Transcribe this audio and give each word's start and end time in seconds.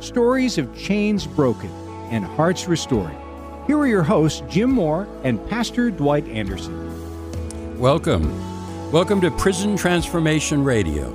stories 0.00 0.58
of 0.58 0.76
chains 0.76 1.26
broken 1.26 1.70
and 2.10 2.24
hearts 2.24 2.68
restored. 2.68 3.14
Here 3.66 3.78
are 3.78 3.86
your 3.86 4.02
hosts, 4.02 4.42
Jim 4.48 4.70
Moore 4.70 5.08
and 5.24 5.44
Pastor 5.48 5.90
Dwight 5.90 6.26
Anderson. 6.28 7.78
Welcome. 7.78 8.30
Welcome 8.92 9.20
to 9.22 9.30
Prison 9.30 9.76
Transformation 9.76 10.62
Radio. 10.62 11.10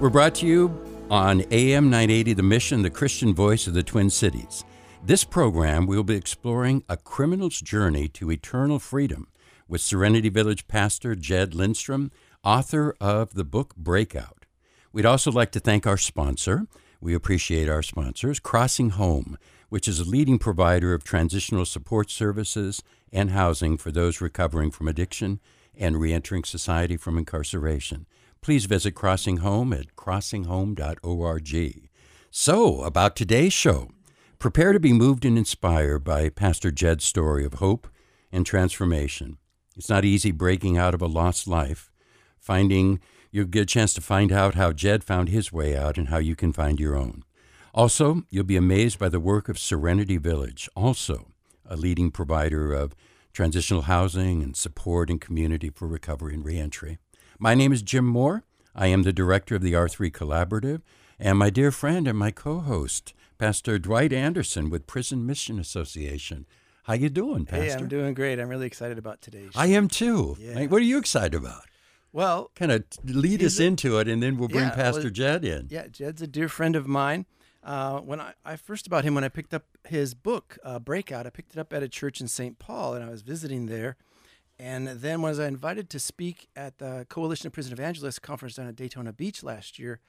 We're 0.00 0.10
brought 0.10 0.34
to 0.36 0.46
you 0.46 0.82
on 1.10 1.44
AM 1.50 1.84
980 1.90 2.32
The 2.32 2.42
Mission, 2.42 2.82
the 2.82 2.90
Christian 2.90 3.34
voice 3.34 3.66
of 3.66 3.74
the 3.74 3.82
Twin 3.82 4.10
Cities. 4.10 4.64
This 5.04 5.22
program, 5.22 5.86
we'll 5.86 6.02
be 6.02 6.16
exploring 6.16 6.82
a 6.88 6.96
criminal's 6.96 7.60
journey 7.60 8.08
to 8.08 8.32
eternal 8.32 8.78
freedom 8.78 9.28
with 9.68 9.80
Serenity 9.80 10.28
Village 10.28 10.66
pastor 10.66 11.14
Jed 11.14 11.54
Lindstrom, 11.54 12.10
author 12.42 12.96
of 13.00 13.34
the 13.34 13.44
book 13.44 13.76
Breakout. 13.76 14.46
We'd 14.92 15.06
also 15.06 15.30
like 15.30 15.52
to 15.52 15.60
thank 15.60 15.86
our 15.86 15.96
sponsor. 15.96 16.66
We 17.00 17.14
appreciate 17.14 17.68
our 17.68 17.82
sponsors, 17.82 18.40
Crossing 18.40 18.90
Home, 18.90 19.38
which 19.68 19.88
is 19.88 20.00
a 20.00 20.04
leading 20.04 20.38
provider 20.38 20.94
of 20.94 21.04
transitional 21.04 21.64
support 21.64 22.10
services 22.10 22.82
and 23.12 23.30
housing 23.30 23.76
for 23.76 23.90
those 23.90 24.20
recovering 24.20 24.70
from 24.70 24.88
addiction 24.88 25.40
and 25.76 26.00
reentering 26.00 26.44
society 26.44 26.96
from 26.96 27.18
incarceration. 27.18 28.06
Please 28.40 28.64
visit 28.66 28.92
Crossing 28.92 29.38
Home 29.38 29.72
at 29.72 29.96
crossinghome.org. 29.96 31.88
So, 32.30 32.82
about 32.82 33.16
today's 33.16 33.52
show, 33.52 33.90
prepare 34.38 34.72
to 34.72 34.80
be 34.80 34.92
moved 34.92 35.24
and 35.24 35.36
inspired 35.36 36.04
by 36.04 36.28
Pastor 36.28 36.70
Jed's 36.70 37.04
story 37.04 37.44
of 37.44 37.54
hope 37.54 37.88
and 38.30 38.46
transformation. 38.46 39.38
It's 39.76 39.88
not 39.88 40.04
easy 40.04 40.30
breaking 40.30 40.78
out 40.78 40.94
of 40.94 41.02
a 41.02 41.06
lost 41.06 41.46
life, 41.46 41.90
finding 42.38 43.00
you'll 43.30 43.46
get 43.46 43.62
a 43.62 43.66
chance 43.66 43.92
to 43.94 44.00
find 44.00 44.32
out 44.32 44.54
how 44.54 44.72
Jed 44.72 45.04
found 45.04 45.28
his 45.28 45.52
way 45.52 45.76
out 45.76 45.98
and 45.98 46.08
how 46.08 46.18
you 46.18 46.36
can 46.36 46.52
find 46.52 46.80
your 46.80 46.96
own. 46.96 47.24
Also, 47.74 48.22
you'll 48.30 48.44
be 48.44 48.56
amazed 48.56 48.98
by 48.98 49.08
the 49.08 49.20
work 49.20 49.48
of 49.48 49.58
Serenity 49.58 50.16
Village, 50.16 50.68
also 50.74 51.28
a 51.68 51.76
leading 51.76 52.10
provider 52.10 52.72
of 52.72 52.94
transitional 53.32 53.82
housing 53.82 54.42
and 54.42 54.56
support 54.56 55.10
and 55.10 55.20
community 55.20 55.68
for 55.68 55.86
recovery 55.86 56.34
and 56.34 56.44
reentry. 56.44 56.98
My 57.38 57.54
name 57.54 57.72
is 57.72 57.82
Jim 57.82 58.06
Moore. 58.06 58.44
I 58.74 58.86
am 58.86 59.02
the 59.02 59.12
director 59.12 59.56
of 59.56 59.62
the 59.62 59.74
R3 59.74 60.10
Collaborative, 60.10 60.80
and 61.18 61.38
my 61.38 61.50
dear 61.50 61.70
friend 61.70 62.08
and 62.08 62.18
my 62.18 62.30
co-host, 62.30 63.12
Pastor 63.36 63.78
Dwight 63.78 64.12
Anderson 64.12 64.70
with 64.70 64.86
Prison 64.86 65.26
Mission 65.26 65.58
Association. 65.58 66.46
How 66.84 66.94
you 66.94 67.10
doing, 67.10 67.44
Pastor? 67.44 67.64
Hey, 67.64 67.72
I'm 67.72 67.88
doing 67.88 68.14
great. 68.14 68.38
I'm 68.38 68.48
really 68.48 68.66
excited 68.66 68.96
about 68.96 69.20
today's 69.20 69.52
show. 69.52 69.60
I 69.60 69.66
am 69.66 69.88
too. 69.88 70.36
Yeah. 70.38 70.66
What 70.66 70.80
are 70.80 70.84
you 70.84 70.98
excited 70.98 71.34
about? 71.34 71.64
Well, 72.16 72.50
Kind 72.54 72.72
of 72.72 72.82
lead 73.04 73.42
us 73.42 73.60
a- 73.60 73.64
into 73.64 73.98
it, 73.98 74.08
and 74.08 74.22
then 74.22 74.38
we'll 74.38 74.48
bring 74.48 74.64
Yeah, 74.64 74.74
Pastor 74.74 75.02
well, 75.02 75.10
Jed 75.10 75.44
in. 75.44 75.66
yeah, 75.70 75.86
Jed's 75.88 76.22
a 76.22 76.26
dear 76.26 76.48
friend 76.48 76.74
of 76.74 76.88
mine. 76.88 77.26
Uh, 77.62 77.98
when 78.00 78.22
I, 78.22 78.32
I 78.42 78.56
first 78.56 78.86
about 78.86 79.04
him, 79.04 79.14
when 79.14 79.22
I 79.22 79.28
picked 79.28 79.52
up 79.52 79.64
his 79.86 80.14
book, 80.14 80.56
uh, 80.64 80.78
Breakout, 80.78 81.26
I 81.26 81.30
picked 81.30 81.52
it 81.52 81.58
up 81.58 81.74
at 81.74 81.82
a 81.82 81.88
church 81.90 82.22
in 82.22 82.26
St. 82.28 82.58
Paul, 82.58 82.94
and 82.94 83.04
I 83.04 83.10
was 83.10 83.20
visiting 83.20 83.66
there. 83.66 83.96
And 84.58 84.88
then 84.88 85.20
was 85.20 85.38
I 85.38 85.42
was 85.42 85.48
invited 85.48 85.90
to 85.90 85.98
speak 85.98 86.48
at 86.56 86.78
the 86.78 87.04
Coalition 87.10 87.48
of 87.48 87.52
Prison 87.52 87.74
Evangelists 87.74 88.18
conference 88.18 88.54
down 88.54 88.66
at 88.68 88.76
Daytona 88.76 89.12
Beach 89.12 89.42
last 89.42 89.78
year. 89.78 90.00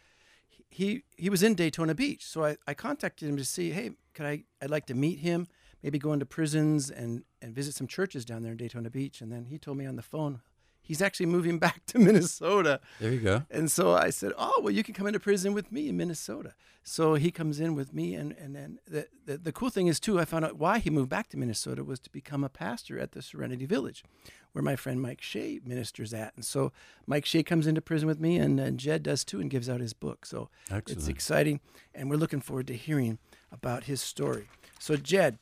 He 0.70 1.04
he 1.18 1.30
was 1.30 1.44
in 1.44 1.56
Daytona 1.56 1.94
Beach, 1.94 2.26
so 2.26 2.46
I, 2.46 2.56
I 2.66 2.74
contacted 2.74 3.28
him 3.28 3.36
to 3.36 3.44
see, 3.44 3.72
hey, 3.72 3.92
could 4.14 4.26
I 4.26 4.44
I'd 4.62 4.70
like 4.70 4.86
to 4.86 4.94
meet 4.94 5.20
him, 5.20 5.48
maybe 5.84 6.00
go 6.00 6.14
into 6.14 6.26
prisons 6.26 6.90
and 6.90 7.26
and 7.42 7.54
visit 7.54 7.74
some 7.76 7.88
churches 7.88 8.24
down 8.24 8.44
there 8.44 8.54
in 8.54 8.58
Daytona 8.58 8.90
Beach. 8.90 9.20
And 9.20 9.30
then 9.30 9.44
he 9.46 9.58
told 9.58 9.78
me 9.78 9.86
on 9.86 9.98
the 9.98 10.02
phone 10.02 10.40
he's 10.88 11.02
actually 11.02 11.26
moving 11.28 11.60
back 11.66 11.86
to 11.88 12.00
Minnesota. 12.00 12.80
There 13.00 13.12
you 13.12 13.20
go. 13.20 13.44
And 13.52 13.72
so 13.72 13.94
I 13.94 14.10
said, 14.10 14.32
"Oh, 14.38 14.62
well, 14.64 14.74
you 14.74 14.84
can 14.84 14.94
come 14.94 15.08
into 15.08 15.20
prison 15.20 15.54
with 15.54 15.72
me 15.72 15.90
in 15.90 15.98
Minnesota." 15.98 16.54
So 16.84 17.16
he 17.16 17.32
comes 17.32 17.60
in 17.60 17.76
with 17.76 17.94
me, 17.94 18.16
and 18.16 18.32
and 18.34 18.56
then 18.56 18.80
the, 18.88 19.08
the 19.26 19.38
the 19.38 19.52
cool 19.52 19.70
thing 19.70 19.88
is 19.88 20.00
too, 20.00 20.20
I 20.20 20.26
found 20.26 20.46
out 20.46 20.58
why 20.58 20.80
he 20.80 20.90
moved 20.90 21.10
back 21.10 21.28
to 21.30 21.38
Minnesota 21.38 21.84
was 21.84 22.00
to 22.02 22.10
become 22.10 22.44
a 22.44 22.50
pastor 22.50 22.98
at 22.98 23.12
the 23.12 23.22
Serenity 23.22 23.66
Village, 23.66 24.06
where 24.54 24.64
my 24.64 24.78
friend 24.78 25.02
Mike 25.02 25.22
Shea 25.22 25.60
ministers 25.66 26.14
at. 26.14 26.34
And 26.36 26.46
so 26.46 26.72
Mike 27.06 27.26
Shea 27.26 27.44
comes 27.44 27.68
into 27.68 27.82
prison 27.82 28.08
with 28.08 28.22
me, 28.22 28.38
and, 28.38 28.60
and 28.60 28.80
Jed 28.80 29.04
does 29.04 29.26
too, 29.26 29.42
and 29.42 29.50
gives 29.50 29.70
out 29.70 29.82
his 29.82 29.92
book. 29.94 30.26
So 30.26 30.50
it's 30.94 31.08
exciting, 31.10 31.60
and 31.94 32.10
we're 32.10 32.16
looking 32.16 32.40
forward 32.42 32.68
to 32.68 32.76
hearing 32.76 33.20
about 33.52 33.84
his 33.84 34.02
story. 34.02 34.48
So 34.80 34.96
Jed, 34.96 35.40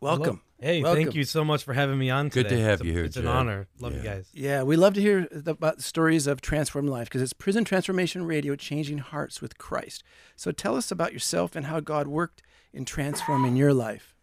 welcome. 0.00 0.42
Hey, 0.58 0.82
Welcome. 0.82 1.02
thank 1.04 1.14
you 1.14 1.24
so 1.24 1.44
much 1.44 1.64
for 1.64 1.74
having 1.74 1.98
me 1.98 2.08
on 2.08 2.30
today. 2.30 2.48
Good 2.48 2.56
to 2.56 2.62
have 2.62 2.72
It's 2.74 2.82
a- 2.82 2.86
you 2.86 2.92
here, 2.94 3.04
It's 3.04 3.14
Jed. 3.16 3.24
an 3.24 3.30
honor. 3.30 3.68
Love 3.78 3.94
you 3.94 4.00
guys. 4.00 4.30
Yeah, 4.32 4.62
we 4.62 4.74
love 4.76 4.94
to 4.94 5.02
hear 5.02 5.26
th- 5.26 5.46
about 5.46 5.82
stories 5.82 6.26
of 6.26 6.40
transformed 6.40 6.88
life 6.88 7.08
because 7.08 7.20
it's 7.20 7.34
Prison 7.34 7.62
Transformation 7.64 8.24
Radio, 8.24 8.56
changing 8.56 8.98
hearts 8.98 9.42
with 9.42 9.58
Christ. 9.58 10.02
So 10.34 10.52
tell 10.52 10.74
us 10.74 10.90
about 10.90 11.12
yourself 11.12 11.56
and 11.56 11.66
how 11.66 11.80
God 11.80 12.06
worked 12.08 12.42
in 12.72 12.86
transforming 12.86 13.54
your 13.56 13.74
life. 13.74 14.14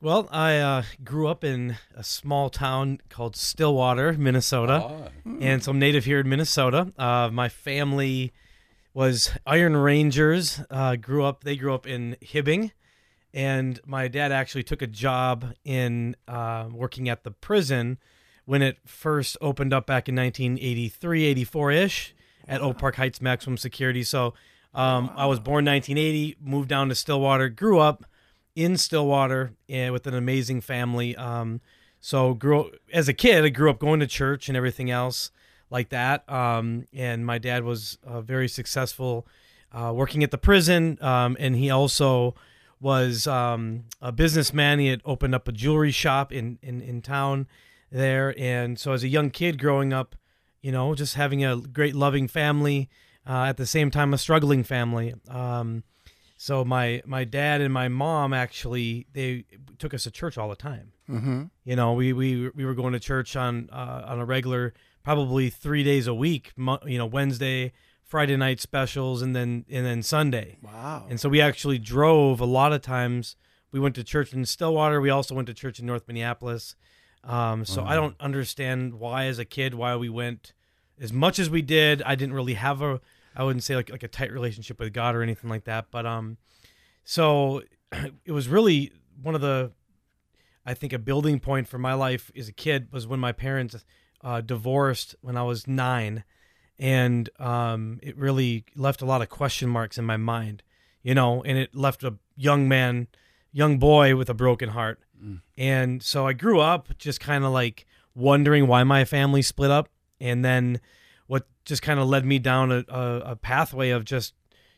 Well, 0.00 0.26
I 0.32 0.56
uh, 0.58 0.82
grew 1.04 1.28
up 1.28 1.44
in 1.44 1.76
a 1.94 2.02
small 2.02 2.48
town 2.48 3.00
called 3.10 3.36
Stillwater, 3.36 4.14
Minnesota, 4.14 4.82
Ah, 4.84 5.08
and 5.40 5.62
so 5.62 5.70
I'm 5.72 5.78
native 5.78 6.06
here 6.06 6.20
in 6.20 6.28
Minnesota. 6.30 6.92
Uh, 6.98 7.28
my 7.30 7.50
family 7.50 8.32
was 8.94 9.32
Iron 9.46 9.76
Rangers. 9.76 10.60
Uh, 10.70 10.96
grew 10.96 11.24
up. 11.24 11.44
They 11.44 11.56
grew 11.56 11.74
up 11.74 11.86
in 11.86 12.16
Hibbing, 12.22 12.72
and 13.34 13.80
my 13.84 14.06
dad 14.06 14.30
actually 14.30 14.62
took 14.62 14.80
a 14.80 14.86
job 14.86 15.54
in 15.64 16.14
uh, 16.28 16.68
working 16.72 17.08
at 17.08 17.24
the 17.24 17.32
prison 17.32 17.98
when 18.44 18.62
it 18.62 18.78
first 18.86 19.36
opened 19.40 19.74
up 19.74 19.86
back 19.86 20.08
in 20.08 20.14
1983, 20.14 21.24
84 21.24 21.70
ish 21.72 22.14
at 22.46 22.60
Oak 22.60 22.78
Park 22.78 22.94
Heights 22.94 23.20
Maximum 23.20 23.56
Security. 23.56 24.04
So 24.04 24.34
um, 24.72 25.10
I 25.16 25.26
was 25.26 25.40
born 25.40 25.64
1980, 25.64 26.36
moved 26.40 26.68
down 26.68 26.88
to 26.90 26.94
Stillwater, 26.94 27.48
grew 27.48 27.80
up 27.80 28.04
in 28.54 28.76
Stillwater 28.76 29.52
and 29.68 29.92
with 29.92 30.06
an 30.06 30.14
amazing 30.14 30.60
family. 30.60 31.16
Um, 31.16 31.60
so 32.00 32.34
grew 32.34 32.70
as 32.92 33.08
a 33.08 33.14
kid, 33.14 33.44
I 33.44 33.48
grew 33.48 33.68
up 33.68 33.80
going 33.80 33.98
to 33.98 34.06
church 34.06 34.46
and 34.46 34.56
everything 34.56 34.92
else 34.92 35.32
like 35.70 35.88
that. 35.88 36.30
Um, 36.30 36.84
and 36.92 37.26
my 37.26 37.38
dad 37.38 37.64
was 37.64 37.98
uh, 38.06 38.20
very 38.20 38.46
successful 38.46 39.26
uh, 39.72 39.92
working 39.92 40.22
at 40.22 40.30
the 40.30 40.38
prison, 40.38 40.98
um, 41.00 41.36
and 41.40 41.56
he 41.56 41.68
also 41.68 42.36
was 42.80 43.26
um, 43.26 43.84
a 44.00 44.12
businessman. 44.12 44.78
He 44.78 44.88
had 44.88 45.00
opened 45.04 45.34
up 45.34 45.48
a 45.48 45.52
jewelry 45.52 45.90
shop 45.92 46.32
in, 46.32 46.58
in 46.62 46.80
in 46.80 47.02
town 47.02 47.46
there, 47.90 48.34
and 48.38 48.78
so 48.78 48.92
as 48.92 49.02
a 49.04 49.08
young 49.08 49.30
kid 49.30 49.58
growing 49.58 49.92
up, 49.92 50.16
you 50.60 50.72
know, 50.72 50.94
just 50.94 51.14
having 51.14 51.44
a 51.44 51.56
great 51.56 51.94
loving 51.94 52.28
family. 52.28 52.88
Uh, 53.26 53.44
at 53.46 53.56
the 53.56 53.64
same 53.64 53.90
time, 53.90 54.12
a 54.12 54.18
struggling 54.18 54.62
family. 54.62 55.14
Um, 55.30 55.82
so 56.36 56.62
my 56.62 57.00
my 57.06 57.24
dad 57.24 57.62
and 57.62 57.72
my 57.72 57.88
mom 57.88 58.34
actually 58.34 59.06
they 59.14 59.44
took 59.78 59.94
us 59.94 60.02
to 60.02 60.10
church 60.10 60.36
all 60.36 60.50
the 60.50 60.56
time. 60.56 60.92
Mm-hmm. 61.08 61.44
You 61.64 61.76
know, 61.76 61.94
we 61.94 62.12
we 62.12 62.50
we 62.50 62.66
were 62.66 62.74
going 62.74 62.92
to 62.92 63.00
church 63.00 63.34
on 63.34 63.70
uh, 63.72 64.02
on 64.06 64.18
a 64.20 64.26
regular, 64.26 64.74
probably 65.02 65.48
three 65.48 65.82
days 65.82 66.06
a 66.06 66.12
week. 66.12 66.52
Mo- 66.56 66.80
You 66.84 66.98
know, 66.98 67.06
Wednesday, 67.06 67.72
Friday 68.14 68.36
night 68.36 68.60
specials, 68.60 69.22
and 69.22 69.34
then 69.34 69.64
and 69.68 69.84
then 69.84 70.00
Sunday. 70.00 70.58
Wow. 70.62 71.04
And 71.10 71.18
so 71.18 71.28
we 71.28 71.40
actually 71.40 71.80
drove 71.80 72.38
a 72.38 72.44
lot 72.44 72.72
of 72.72 72.80
times. 72.80 73.34
We 73.72 73.80
went 73.80 73.96
to 73.96 74.04
church 74.04 74.32
in 74.32 74.44
Stillwater. 74.44 75.00
We 75.00 75.10
also 75.10 75.34
went 75.34 75.48
to 75.48 75.52
church 75.52 75.80
in 75.80 75.86
North 75.86 76.06
Minneapolis. 76.06 76.76
Um, 77.24 77.64
so 77.64 77.82
I 77.82 77.96
don't 77.96 78.14
understand 78.20 79.00
why, 79.00 79.24
as 79.24 79.40
a 79.40 79.44
kid, 79.44 79.74
why 79.74 79.96
we 79.96 80.08
went 80.08 80.52
as 81.00 81.12
much 81.12 81.40
as 81.40 81.50
we 81.50 81.60
did. 81.60 82.02
I 82.02 82.14
didn't 82.14 82.34
really 82.34 82.54
have 82.54 82.82
a, 82.82 83.00
I 83.34 83.42
wouldn't 83.42 83.64
say 83.64 83.74
like 83.74 83.90
like 83.90 84.04
a 84.04 84.08
tight 84.08 84.32
relationship 84.32 84.78
with 84.78 84.92
God 84.92 85.16
or 85.16 85.22
anything 85.24 85.50
like 85.50 85.64
that. 85.64 85.86
But 85.90 86.06
um, 86.06 86.36
so 87.02 87.62
it 88.24 88.30
was 88.30 88.46
really 88.46 88.92
one 89.20 89.34
of 89.34 89.40
the, 89.40 89.72
I 90.64 90.74
think, 90.74 90.92
a 90.92 91.00
building 91.00 91.40
point 91.40 91.66
for 91.66 91.78
my 91.78 91.94
life 91.94 92.30
as 92.36 92.46
a 92.46 92.52
kid 92.52 92.92
was 92.92 93.08
when 93.08 93.18
my 93.18 93.32
parents 93.32 93.84
uh, 94.22 94.40
divorced 94.40 95.16
when 95.20 95.36
I 95.36 95.42
was 95.42 95.66
nine, 95.66 96.22
and 96.78 97.28
um, 97.38 98.00
it 98.02 98.16
really 98.16 98.64
left 98.74 99.02
a 99.02 99.06
lot 99.06 99.22
of 99.22 99.28
question 99.28 99.68
marks 99.68 99.98
in 99.98 100.04
my 100.04 100.16
mind, 100.16 100.62
you 101.02 101.14
know, 101.14 101.42
and 101.42 101.58
it 101.58 101.74
left 101.74 102.02
a 102.04 102.14
young 102.36 102.68
man, 102.68 103.08
young 103.52 103.78
boy 103.78 104.16
with 104.16 104.28
a 104.28 104.34
broken 104.34 104.70
heart, 104.70 105.00
and 105.56 106.02
so 106.02 106.26
I 106.26 106.32
grew 106.32 106.60
up 106.60 106.96
just 106.98 107.20
kind 107.20 107.44
of 107.44 107.52
like 107.52 107.86
wondering 108.14 108.66
why 108.66 108.84
my 108.84 109.04
family 109.04 109.42
split 109.42 109.70
up, 109.70 109.88
and 110.20 110.44
then 110.44 110.80
what 111.26 111.46
just 111.64 111.82
kind 111.82 111.98
of 111.98 112.08
led 112.08 112.24
me 112.24 112.38
down 112.38 112.70
a, 112.72 112.84
a, 112.88 113.18
a 113.32 113.36
pathway 113.36 113.90
of 113.90 114.04
just 114.04 114.34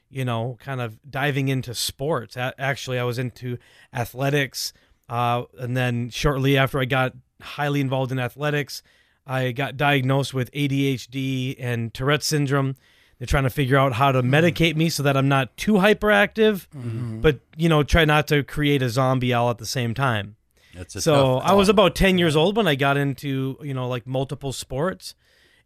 you 0.08 0.25
know, 0.25 0.56
kind 0.60 0.81
of 0.81 0.98
diving 1.10 1.48
into 1.48 1.75
sports. 1.75 2.37
A- 2.37 2.54
actually, 2.58 2.98
I 2.98 3.04
was 3.04 3.19
into 3.19 3.58
athletics, 3.93 4.72
uh, 5.08 5.44
and 5.58 5.76
then 5.76 6.10
shortly 6.10 6.56
after 6.56 6.78
I 6.78 6.84
got 6.84 7.12
highly 7.40 7.81
involved 7.81 8.12
in 8.12 8.19
athletics, 8.19 8.82
I 9.26 9.52
got 9.52 9.76
diagnosed 9.76 10.32
with 10.32 10.52
ADHD 10.52 11.56
and 11.58 11.93
Tourette 11.93 12.23
syndrome. 12.23 12.76
They're 13.19 13.26
trying 13.26 13.44
to 13.44 13.50
figure 13.50 13.76
out 13.76 13.94
how 13.94 14.12
to 14.12 14.20
hmm. 14.20 14.32
medicate 14.32 14.76
me 14.76 14.88
so 14.88 15.02
that 15.02 15.17
I'm 15.17 15.28
not 15.28 15.56
too 15.56 15.75
hyperactive, 15.75 16.69
mm-hmm. 16.69 17.20
but 17.20 17.40
you 17.56 17.69
know, 17.69 17.82
try 17.82 18.05
not 18.05 18.28
to 18.28 18.43
create 18.44 18.82
a 18.82 18.90
zombie 18.90 19.32
all 19.32 19.50
at 19.50 19.58
the 19.58 19.67
same 19.67 19.94
time. 19.94 20.37
That's 20.75 20.94
a 20.94 21.00
So 21.00 21.38
I 21.38 21.55
was 21.55 21.69
about 21.69 21.94
10 21.94 22.19
years 22.19 22.37
old 22.37 22.56
when 22.56 22.69
I 22.69 22.75
got 22.75 22.96
into, 22.96 23.58
you 23.62 23.73
know, 23.73 23.88
like 23.88 24.06
multiple 24.06 24.52
sports. 24.52 25.14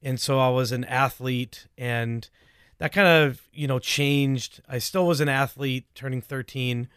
And 0.02 0.18
so 0.18 0.38
I 0.38 0.48
was 0.48 0.72
an 0.72 0.84
athlete 0.84 1.66
and 1.76 2.28
that 2.78 2.92
kind 2.92 3.08
of, 3.08 3.42
you 3.52 3.66
know, 3.66 3.78
changed. 3.78 4.62
I 4.68 4.78
still 4.78 5.06
was 5.06 5.20
an 5.20 5.28
athlete 5.28 5.86
turning 5.94 6.22
13. 6.22 6.88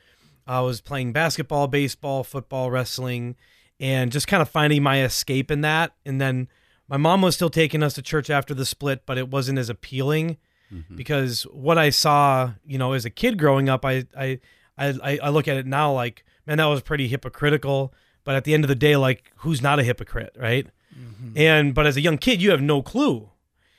I 0.46 0.62
was 0.62 0.80
playing 0.80 1.12
basketball, 1.12 1.68
baseball, 1.68 2.24
football, 2.24 2.70
wrestling, 2.70 3.36
and 3.84 4.14
just 4.14 4.28
kind 4.28 4.42
of 4.42 4.48
finding 4.48 4.82
my 4.82 5.02
escape 5.04 5.52
in 5.52 5.60
that. 5.60 5.92
And 6.06 6.22
then 6.22 6.48
my 6.88 6.96
mom 6.96 7.22
was 7.22 7.36
still 7.36 7.50
taking 7.50 7.84
us 7.84 7.94
to 7.96 8.02
church 8.02 8.30
after 8.30 8.54
the 8.54 8.66
split, 8.66 9.06
but 9.06 9.18
it 9.18 9.28
wasn't 9.28 9.60
as 9.60 9.70
appealing 9.70 10.38
mm-hmm. 10.74 10.96
because 10.96 11.44
what 11.52 11.78
I 11.78 11.90
saw, 11.90 12.54
you 12.66 12.78
know, 12.78 12.94
as 12.94 13.04
a 13.04 13.10
kid 13.10 13.38
growing 13.38 13.68
up, 13.68 13.84
I, 13.84 14.06
I, 14.18 14.40
I, 14.78 15.20
I 15.22 15.30
look 15.30 15.50
at 15.50 15.58
it 15.58 15.68
now 15.68 15.92
like, 15.92 16.24
man, 16.48 16.60
that 16.60 16.66
was 16.66 16.82
pretty 16.82 17.10
hypocritical. 17.10 17.94
But 18.24 18.36
at 18.36 18.46
the 18.46 18.54
end 18.54 18.64
of 18.64 18.70
the 18.70 18.76
day, 18.76 18.96
like, 18.96 19.30
who's 19.40 19.62
not 19.62 19.80
a 19.80 19.84
hypocrite, 19.84 20.34
right? 20.40 20.66
Mm-hmm. 20.98 21.38
And 21.38 21.76
but 21.76 21.86
as 21.86 21.98
a 21.98 22.02
young 22.02 22.18
kid, 22.18 22.42
you 22.42 22.52
have 22.52 22.62
no 22.62 22.82
clue. 22.82 23.32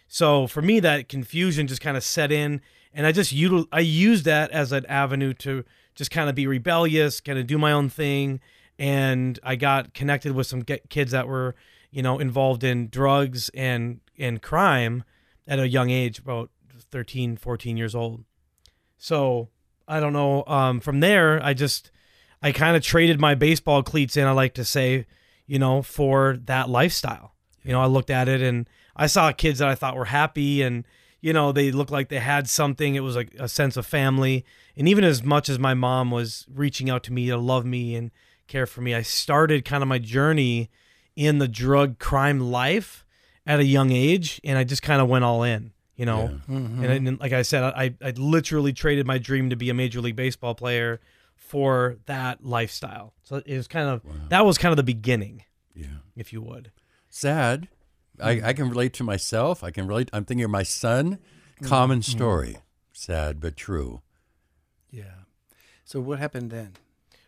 So 0.07 0.47
for 0.47 0.61
me, 0.61 0.81
that 0.81 1.09
confusion 1.09 1.67
just 1.67 1.81
kind 1.81 1.97
of 1.97 2.05
set 2.05 2.31
in, 2.31 2.61
and 2.93 3.07
I 3.07 3.13
just 3.13 3.35
util- 3.35 3.69
I 3.73 3.81
used 3.81 4.27
that 4.27 4.51
as 4.51 4.71
an 4.71 4.85
avenue 4.85 5.33
to 5.35 5.65
just 5.95 6.11
kind 6.11 6.29
of 6.29 6.35
be 6.35 6.47
rebellious, 6.47 7.23
kind 7.23 7.39
of 7.39 7.47
do 7.47 7.57
my 7.57 7.73
own 7.73 7.89
thing, 7.89 8.41
and 8.79 9.39
I 9.43 9.57
got 9.57 9.95
connected 9.95 10.33
with 10.33 10.47
some 10.47 10.63
kids 10.63 11.13
that 11.13 11.29
were, 11.29 11.55
you 11.91 12.03
know, 12.03 12.19
involved 12.19 12.65
in 12.65 12.89
drugs 12.89 13.51
and 13.55 14.01
and 14.19 14.41
crime 14.43 15.05
at 15.47 15.59
a 15.59 15.69
young 15.69 15.91
age, 15.91 16.19
about 16.19 16.51
13, 16.91 17.37
14 17.37 17.77
years 17.77 17.95
old. 17.95 18.25
So 18.97 19.49
I 19.87 20.01
don't 20.01 20.13
know. 20.13 20.45
Um, 20.47 20.81
from 20.81 21.01
there, 21.01 21.43
I 21.43 21.55
just 21.55 21.91
I 22.43 22.53
kind 22.53 22.77
of 22.77 22.83
traded 22.83 23.21
my 23.21 23.35
baseball 23.35 23.83
cleats 23.83 24.17
in. 24.17 24.27
I 24.27 24.33
like 24.33 24.55
to 24.55 24.65
say, 24.65 25.07
you 25.47 25.59
know, 25.59 25.83
for 25.83 26.39
that 26.45 26.69
lifestyle. 26.69 27.35
You 27.63 27.73
know, 27.73 27.81
I 27.81 27.87
looked 27.87 28.11
at 28.11 28.29
it 28.29 28.43
and 28.43 28.69
I 28.97 29.07
saw 29.07 29.33
kids 29.33 29.59
that 29.59 29.69
I 29.69 29.75
thought 29.75 29.97
were 29.97 30.07
happy 30.07 30.63
and 30.63 30.85
you 31.21 31.33
know 31.33 31.53
they 31.53 31.73
looked 31.73 31.91
like 31.91 32.09
they 32.09 32.19
had 32.19 32.49
something. 32.49 32.95
It 32.95 33.01
was 33.01 33.17
like 33.17 33.35
a 33.39 33.49
sense 33.49 33.77
of 33.77 33.87
family. 33.87 34.45
And 34.77 34.89
even 34.89 35.05
as 35.05 35.23
much 35.23 35.49
as 35.49 35.59
my 35.59 35.75
mom 35.75 36.11
was 36.11 36.47
reaching 36.53 36.91
out 36.91 37.03
to 37.05 37.13
me 37.13 37.29
to 37.29 37.37
love 37.37 37.65
me 37.65 37.95
and 37.95 38.11
care 38.47 38.67
for 38.67 38.81
me, 38.81 38.95
I 38.95 39.03
started 39.03 39.65
kind 39.65 39.83
of 39.83 39.89
my 39.89 39.99
journey 39.99 40.71
in 41.17 41.39
the 41.39 41.49
drug 41.49 41.99
crime 41.99 42.41
life 42.41 43.05
at 43.47 43.61
a 43.61 43.65
young 43.65 43.91
age, 43.91 44.41
and 44.45 44.59
I 44.59 44.65
just 44.65 44.83
kind 44.83 45.01
of 45.01 45.09
went 45.09 45.25
all 45.25 45.43
in. 45.43 45.73
You 45.97 46.07
know, 46.07 46.41
mm-hmm. 46.49 46.83
and, 46.83 46.87
I- 46.87 46.95
and 46.95 47.21
like 47.21 47.33
I 47.33 47.43
said, 47.43 47.63
I 47.63 47.95
I 48.03 48.11
literally 48.17 48.73
traded 48.73 49.07
my 49.07 49.19
dream 49.19 49.51
to 49.51 49.57
be 49.57 49.71
a 49.71 49.75
major 49.75 50.01
league 50.01 50.17
baseball 50.17 50.55
player 50.55 51.01
for 51.37 51.99
that 52.07 52.45
lifestyle. 52.45 53.15
So 53.23 53.43
it 53.47 53.57
was 53.57 53.69
kind 53.69 53.89
of 53.89 54.03
that 54.29 54.45
was 54.45 54.59
kind 54.59 54.73
of 54.73 54.77
the 54.77 54.83
beginning, 54.83 55.45
Yeah. 55.75 55.99
if 56.17 56.33
you 56.33 56.43
would. 56.43 56.73
Sad. 57.09 57.69
I, 58.21 58.41
I 58.45 58.53
can 58.53 58.69
relate 58.69 58.93
to 58.95 59.05
myself. 59.05 59.63
I 59.65 59.71
can 59.71 59.87
relate. 59.87 60.09
I'm 60.13 60.25
thinking 60.25 60.45
of 60.45 60.51
my 60.51 60.63
son. 60.63 61.19
Mm-hmm. 61.57 61.67
Common 61.67 62.01
mm-hmm. 62.01 62.17
story. 62.17 62.57
Sad 62.93 63.41
but 63.41 63.57
true. 63.57 64.03
Yeah. 64.91 65.25
So 65.85 66.01
what 66.01 66.19
happened 66.19 66.51
then? 66.51 66.73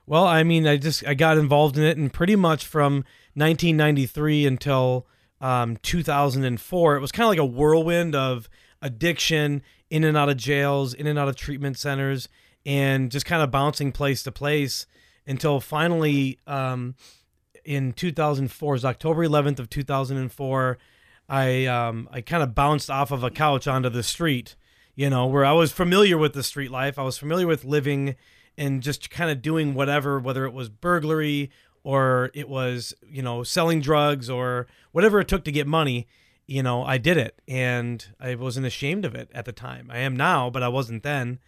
Well, 0.06 0.24
I 0.24 0.44
mean, 0.44 0.66
I 0.66 0.76
just 0.76 1.06
I 1.06 1.14
got 1.14 1.36
involved 1.36 1.76
in 1.76 1.84
it, 1.84 1.96
and 1.96 2.12
pretty 2.12 2.36
much 2.36 2.64
from 2.64 3.04
1993 3.34 4.46
until 4.46 5.06
um, 5.40 5.76
2004, 5.82 6.96
it 6.96 7.00
was 7.00 7.12
kind 7.12 7.24
of 7.24 7.28
like 7.30 7.38
a 7.38 7.44
whirlwind 7.44 8.14
of 8.14 8.48
addiction, 8.80 9.62
in 9.90 10.04
and 10.04 10.16
out 10.16 10.28
of 10.28 10.36
jails, 10.36 10.94
in 10.94 11.06
and 11.06 11.18
out 11.18 11.28
of 11.28 11.36
treatment 11.36 11.76
centers, 11.76 12.28
and 12.64 13.10
just 13.10 13.26
kind 13.26 13.42
of 13.42 13.50
bouncing 13.50 13.90
place 13.92 14.22
to 14.22 14.32
place 14.32 14.86
until 15.26 15.60
finally, 15.60 16.38
um, 16.46 16.94
in 17.64 17.92
2004, 17.92 18.76
it 18.76 18.84
October 18.84 19.26
11th 19.26 19.58
of 19.58 19.68
2004, 19.68 20.78
I 21.28 21.66
um, 21.66 22.08
I 22.12 22.20
kind 22.20 22.44
of 22.44 22.54
bounced 22.54 22.88
off 22.88 23.10
of 23.10 23.24
a 23.24 23.30
couch 23.30 23.66
onto 23.66 23.88
the 23.88 24.04
street, 24.04 24.54
you 24.94 25.10
know, 25.10 25.26
where 25.26 25.44
I 25.44 25.52
was 25.52 25.72
familiar 25.72 26.16
with 26.16 26.32
the 26.32 26.44
street 26.44 26.70
life. 26.70 26.96
I 26.98 27.02
was 27.02 27.18
familiar 27.18 27.48
with 27.48 27.64
living 27.64 28.14
and 28.58 28.82
just 28.82 29.10
kind 29.10 29.30
of 29.30 29.42
doing 29.42 29.74
whatever, 29.74 30.18
whether 30.18 30.44
it 30.44 30.52
was 30.52 30.68
burglary 30.68 31.50
or 31.82 32.30
it 32.34 32.48
was, 32.48 32.94
you 33.08 33.22
know, 33.22 33.42
selling 33.42 33.80
drugs 33.80 34.28
or 34.28 34.66
whatever 34.92 35.20
it 35.20 35.28
took 35.28 35.44
to 35.44 35.52
get 35.52 35.66
money, 35.66 36.06
you 36.46 36.62
know, 36.62 36.82
I 36.82 36.98
did 36.98 37.16
it. 37.16 37.40
And 37.46 38.04
I 38.18 38.34
wasn't 38.34 38.66
ashamed 38.66 39.04
of 39.04 39.14
it 39.14 39.30
at 39.34 39.44
the 39.44 39.52
time. 39.52 39.88
I 39.92 39.98
am 39.98 40.16
now, 40.16 40.50
but 40.50 40.62
I 40.62 40.68
wasn't 40.68 41.02
then. 41.02 41.38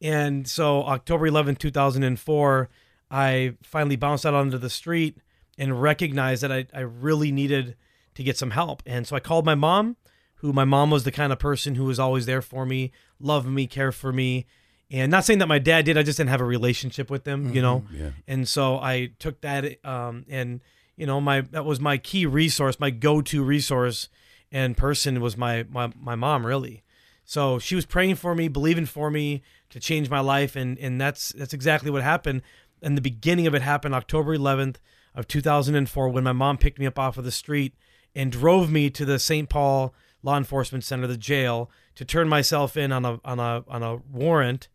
And 0.00 0.46
so 0.46 0.84
October 0.84 1.28
11th, 1.28 1.58
2004, 1.58 2.68
I 3.10 3.54
finally 3.62 3.96
bounced 3.96 4.26
out 4.26 4.34
onto 4.34 4.58
the 4.58 4.70
street 4.70 5.18
and 5.56 5.80
recognized 5.80 6.42
that 6.42 6.52
I, 6.52 6.66
I 6.72 6.80
really 6.80 7.32
needed 7.32 7.76
to 8.14 8.22
get 8.22 8.36
some 8.36 8.50
help. 8.50 8.82
And 8.86 9.06
so 9.06 9.16
I 9.16 9.20
called 9.20 9.44
my 9.44 9.54
mom, 9.54 9.96
who 10.36 10.52
my 10.52 10.64
mom 10.64 10.90
was 10.90 11.04
the 11.04 11.12
kind 11.12 11.32
of 11.32 11.38
person 11.38 11.74
who 11.74 11.84
was 11.84 11.98
always 11.98 12.26
there 12.26 12.42
for 12.42 12.64
me, 12.64 12.92
loved 13.18 13.48
me, 13.48 13.66
cared 13.66 13.94
for 13.94 14.12
me. 14.12 14.46
And 14.90 15.10
not 15.10 15.24
saying 15.24 15.40
that 15.40 15.48
my 15.48 15.58
dad 15.58 15.84
did, 15.84 15.98
I 15.98 16.02
just 16.02 16.16
didn't 16.16 16.30
have 16.30 16.40
a 16.40 16.46
relationship 16.46 17.10
with 17.10 17.24
them, 17.24 17.52
you 17.54 17.60
know? 17.60 17.84
Yeah. 17.92 18.10
And 18.26 18.48
so 18.48 18.78
I 18.78 19.10
took 19.18 19.40
that 19.42 19.84
um, 19.84 20.24
and 20.28 20.60
you 20.96 21.06
know 21.06 21.20
my 21.20 21.42
that 21.42 21.64
was 21.64 21.78
my 21.78 21.98
key 21.98 22.26
resource, 22.26 22.80
my 22.80 22.90
go-to 22.90 23.42
resource 23.42 24.08
and 24.50 24.76
person 24.76 25.20
was 25.20 25.36
my 25.36 25.64
my 25.70 25.92
my 25.98 26.14
mom 26.14 26.44
really. 26.44 26.82
So 27.24 27.58
she 27.58 27.74
was 27.74 27.84
praying 27.84 28.16
for 28.16 28.34
me, 28.34 28.48
believing 28.48 28.86
for 28.86 29.10
me 29.10 29.42
to 29.70 29.78
change 29.78 30.08
my 30.08 30.20
life 30.20 30.56
and 30.56 30.78
and 30.78 31.00
that's 31.00 31.30
that's 31.30 31.52
exactly 31.52 31.90
what 31.90 32.02
happened. 32.02 32.42
And 32.82 32.96
the 32.96 33.02
beginning 33.02 33.46
of 33.46 33.54
it 33.54 33.62
happened 33.62 33.94
October 33.94 34.36
11th 34.36 34.76
of 35.14 35.28
2004 35.28 36.08
when 36.08 36.24
my 36.24 36.32
mom 36.32 36.58
picked 36.58 36.78
me 36.78 36.86
up 36.86 36.98
off 36.98 37.18
of 37.18 37.24
the 37.24 37.32
street 37.32 37.74
and 38.14 38.32
drove 38.32 38.70
me 38.70 38.88
to 38.90 39.04
the 39.04 39.18
St. 39.18 39.48
Paul 39.48 39.94
Law 40.22 40.36
Enforcement 40.36 40.84
Center, 40.84 41.06
the 41.06 41.16
jail, 41.16 41.70
to 41.94 42.04
turn 42.04 42.28
myself 42.28 42.76
in 42.76 42.90
on 42.90 43.04
a 43.04 43.20
on 43.24 43.38
a 43.38 43.64
on 43.68 43.82
a 43.82 43.96
warrant 43.96 44.68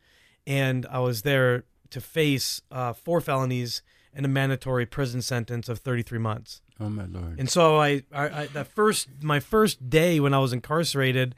and 0.45 0.85
I 0.89 0.99
was 0.99 1.21
there 1.21 1.65
to 1.91 2.01
face 2.01 2.61
uh, 2.71 2.93
four 2.93 3.21
felonies 3.21 3.81
and 4.13 4.25
a 4.25 4.29
mandatory 4.29 4.85
prison 4.85 5.21
sentence 5.21 5.69
of 5.69 5.79
33 5.79 6.19
months. 6.19 6.61
Oh 6.79 6.89
my 6.89 7.05
lord. 7.05 7.39
And 7.39 7.49
so 7.49 7.79
I, 7.79 8.03
I, 8.11 8.41
I 8.41 8.47
the 8.47 8.65
first 8.65 9.07
my 9.21 9.39
first 9.39 9.89
day 9.89 10.19
when 10.19 10.33
I 10.33 10.39
was 10.39 10.53
incarcerated, 10.53 11.35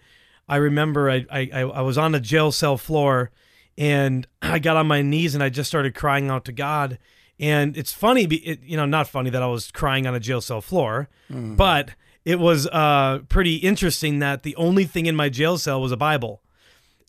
I 0.48 0.58
remember 0.58 1.10
I, 1.10 1.26
I, 1.32 1.50
I 1.62 1.82
was 1.82 1.98
on 1.98 2.16
a 2.16 2.20
jail 2.20 2.52
cell 2.52 2.78
floor, 2.78 3.32
and 3.78 4.28
I 4.42 4.60
got 4.60 4.78
on 4.78 4.88
my 4.88 5.02
knees 5.02 5.36
and 5.36 5.44
I 5.44 5.50
just 5.50 5.70
started 5.70 5.94
crying 5.96 6.30
out 6.30 6.46
to 6.46 6.52
God. 6.52 7.00
And 7.38 7.76
it's 7.76 7.92
funny, 7.92 8.24
it, 8.24 8.64
you 8.64 8.78
know, 8.78 8.86
not 8.86 9.10
funny 9.10 9.30
that 9.30 9.44
I 9.44 9.48
was 9.48 9.70
crying 9.72 10.08
on 10.08 10.16
a 10.16 10.22
jail 10.22 10.40
cell 10.40 10.62
floor, 10.62 11.10
but 11.30 11.92
it 12.24 12.40
was 12.40 12.66
uh, 12.68 13.20
pretty 13.28 13.58
interesting 13.58 14.20
that 14.20 14.44
the 14.44 14.56
only 14.56 14.86
thing 14.86 15.06
in 15.06 15.18
my 15.18 15.28
jail 15.28 15.58
cell 15.58 15.82
was 15.82 15.92
a 15.92 15.98
Bible. 15.98 16.42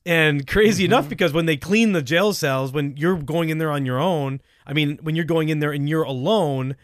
And 0.06 0.46
crazy 0.46 0.84
enough, 0.84 1.08
because 1.08 1.32
when 1.32 1.46
they 1.46 1.56
clean 1.56 1.92
the 1.92 2.00
jail 2.00 2.32
cells, 2.32 2.72
when 2.72 2.96
you're 2.96 3.16
going 3.20 3.48
in 3.50 3.58
there 3.58 3.70
on 3.72 3.84
your 3.84 3.98
own, 3.98 4.40
I 4.64 4.72
mean, 4.72 4.98
when 5.02 5.16
you're 5.16 5.24
going 5.24 5.48
in 5.48 5.58
there 5.58 5.72
and 5.72 5.88
you're 5.88 6.04
alone, 6.04 6.76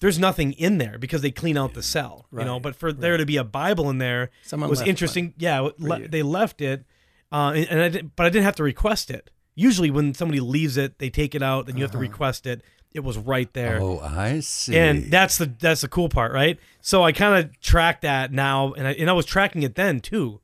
there's 0.00 0.18
nothing 0.18 0.52
in 0.52 0.78
there 0.78 0.98
because 0.98 1.22
they 1.22 1.30
clean 1.30 1.56
out 1.56 1.72
the 1.74 1.82
cell, 1.82 2.26
you 2.30 2.44
know. 2.44 2.60
But 2.60 2.76
for 2.76 2.92
there 2.92 3.16
to 3.16 3.24
be 3.26 3.36
a 3.38 3.42
Bible 3.44 3.88
in 3.90 3.98
there 3.98 4.30
Someone 4.42 4.68
was 4.70 4.80
interesting. 4.82 5.34
Yeah, 5.38 5.70
le- 5.78 6.08
they 6.08 6.22
left 6.22 6.60
it, 6.60 6.84
uh, 7.32 7.52
and, 7.56 7.66
and 7.68 7.80
I 7.80 7.88
did, 7.88 8.14
but 8.14 8.26
I 8.26 8.28
didn't 8.28 8.44
have 8.44 8.56
to 8.56 8.62
request 8.62 9.10
it. 9.10 9.30
Usually, 9.54 9.90
when 9.90 10.14
somebody 10.14 10.38
leaves 10.40 10.76
it, 10.76 10.98
they 10.98 11.10
take 11.10 11.34
it 11.34 11.42
out, 11.42 11.66
then 11.66 11.76
you 11.76 11.82
have 11.82 11.90
to 11.92 11.98
request 11.98 12.46
it. 12.46 12.62
It 12.92 13.00
was 13.00 13.18
right 13.18 13.52
there. 13.54 13.80
Oh, 13.82 13.98
I 14.00 14.40
see. 14.40 14.76
And 14.76 15.10
that's 15.10 15.36
the 15.38 15.46
that's 15.46 15.80
the 15.80 15.88
cool 15.88 16.08
part, 16.08 16.32
right? 16.32 16.58
So 16.80 17.02
I 17.02 17.12
kind 17.12 17.44
of 17.44 17.60
track 17.60 18.02
that 18.02 18.30
now, 18.32 18.72
and 18.74 18.86
I, 18.86 18.92
and 18.92 19.10
I 19.10 19.14
was 19.14 19.26
tracking 19.26 19.62
it 19.62 19.74
then 19.74 20.00
too. 20.00 20.40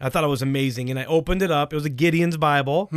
I 0.00 0.08
thought 0.08 0.24
it 0.24 0.28
was 0.28 0.42
amazing, 0.42 0.90
and 0.90 0.98
I 0.98 1.04
opened 1.04 1.42
it 1.42 1.50
up. 1.50 1.72
It 1.72 1.76
was 1.76 1.84
a 1.84 1.90
Gideon's 1.90 2.36
Bible, 2.36 2.88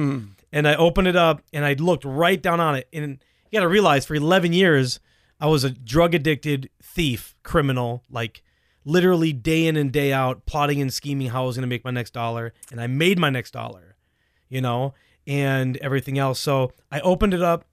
and 0.51 0.67
I 0.67 0.75
opened 0.75 1.07
it 1.07 1.15
up, 1.15 1.41
and 1.51 1.65
I 1.65 1.73
looked 1.73 2.05
right 2.05 2.41
down 2.41 2.59
on 2.59 2.75
it. 2.75 2.87
And 2.93 3.23
you 3.49 3.57
got 3.57 3.61
to 3.61 3.67
realize, 3.67 4.05
for 4.05 4.15
11 4.15 4.53
years, 4.53 4.99
I 5.39 5.47
was 5.47 5.63
a 5.63 5.71
drug 5.71 6.13
addicted 6.13 6.69
thief, 6.81 7.35
criminal, 7.43 8.03
like 8.09 8.43
literally 8.85 9.33
day 9.33 9.65
in 9.65 9.75
and 9.77 9.91
day 9.91 10.13
out, 10.13 10.45
plotting 10.45 10.81
and 10.81 10.93
scheming 10.93 11.29
how 11.29 11.43
I 11.43 11.45
was 11.47 11.55
going 11.55 11.63
to 11.63 11.67
make 11.67 11.83
my 11.83 11.91
next 11.91 12.11
dollar, 12.11 12.53
and 12.71 12.79
I 12.79 12.87
made 12.87 13.17
my 13.17 13.29
next 13.29 13.51
dollar, 13.51 13.95
you 14.49 14.61
know, 14.61 14.93
and 15.25 15.77
everything 15.77 16.17
else. 16.19 16.39
So 16.39 16.71
I 16.91 16.99
opened 17.01 17.33
it 17.33 17.41
up 17.41 17.65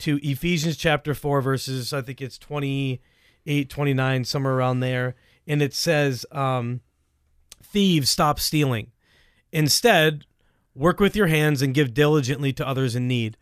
to 0.00 0.18
Ephesians 0.22 0.78
chapter 0.78 1.12
4 1.14 1.42
verses 1.42 1.92
I 1.92 2.00
think 2.00 2.22
it's 2.22 2.38
28 2.38 3.68
29 3.68 4.24
somewhere 4.24 4.54
around 4.54 4.80
there 4.80 5.14
and 5.46 5.60
it 5.60 5.74
says 5.74 6.24
um 6.32 6.80
thieves 7.70 8.10
stop 8.10 8.40
stealing 8.40 8.90
instead 9.52 10.24
work 10.74 11.00
with 11.00 11.16
your 11.16 11.26
hands 11.26 11.62
and 11.62 11.74
give 11.74 11.94
diligently 11.94 12.52
to 12.52 12.66
others 12.66 12.94
in 12.94 13.08
need. 13.08 13.36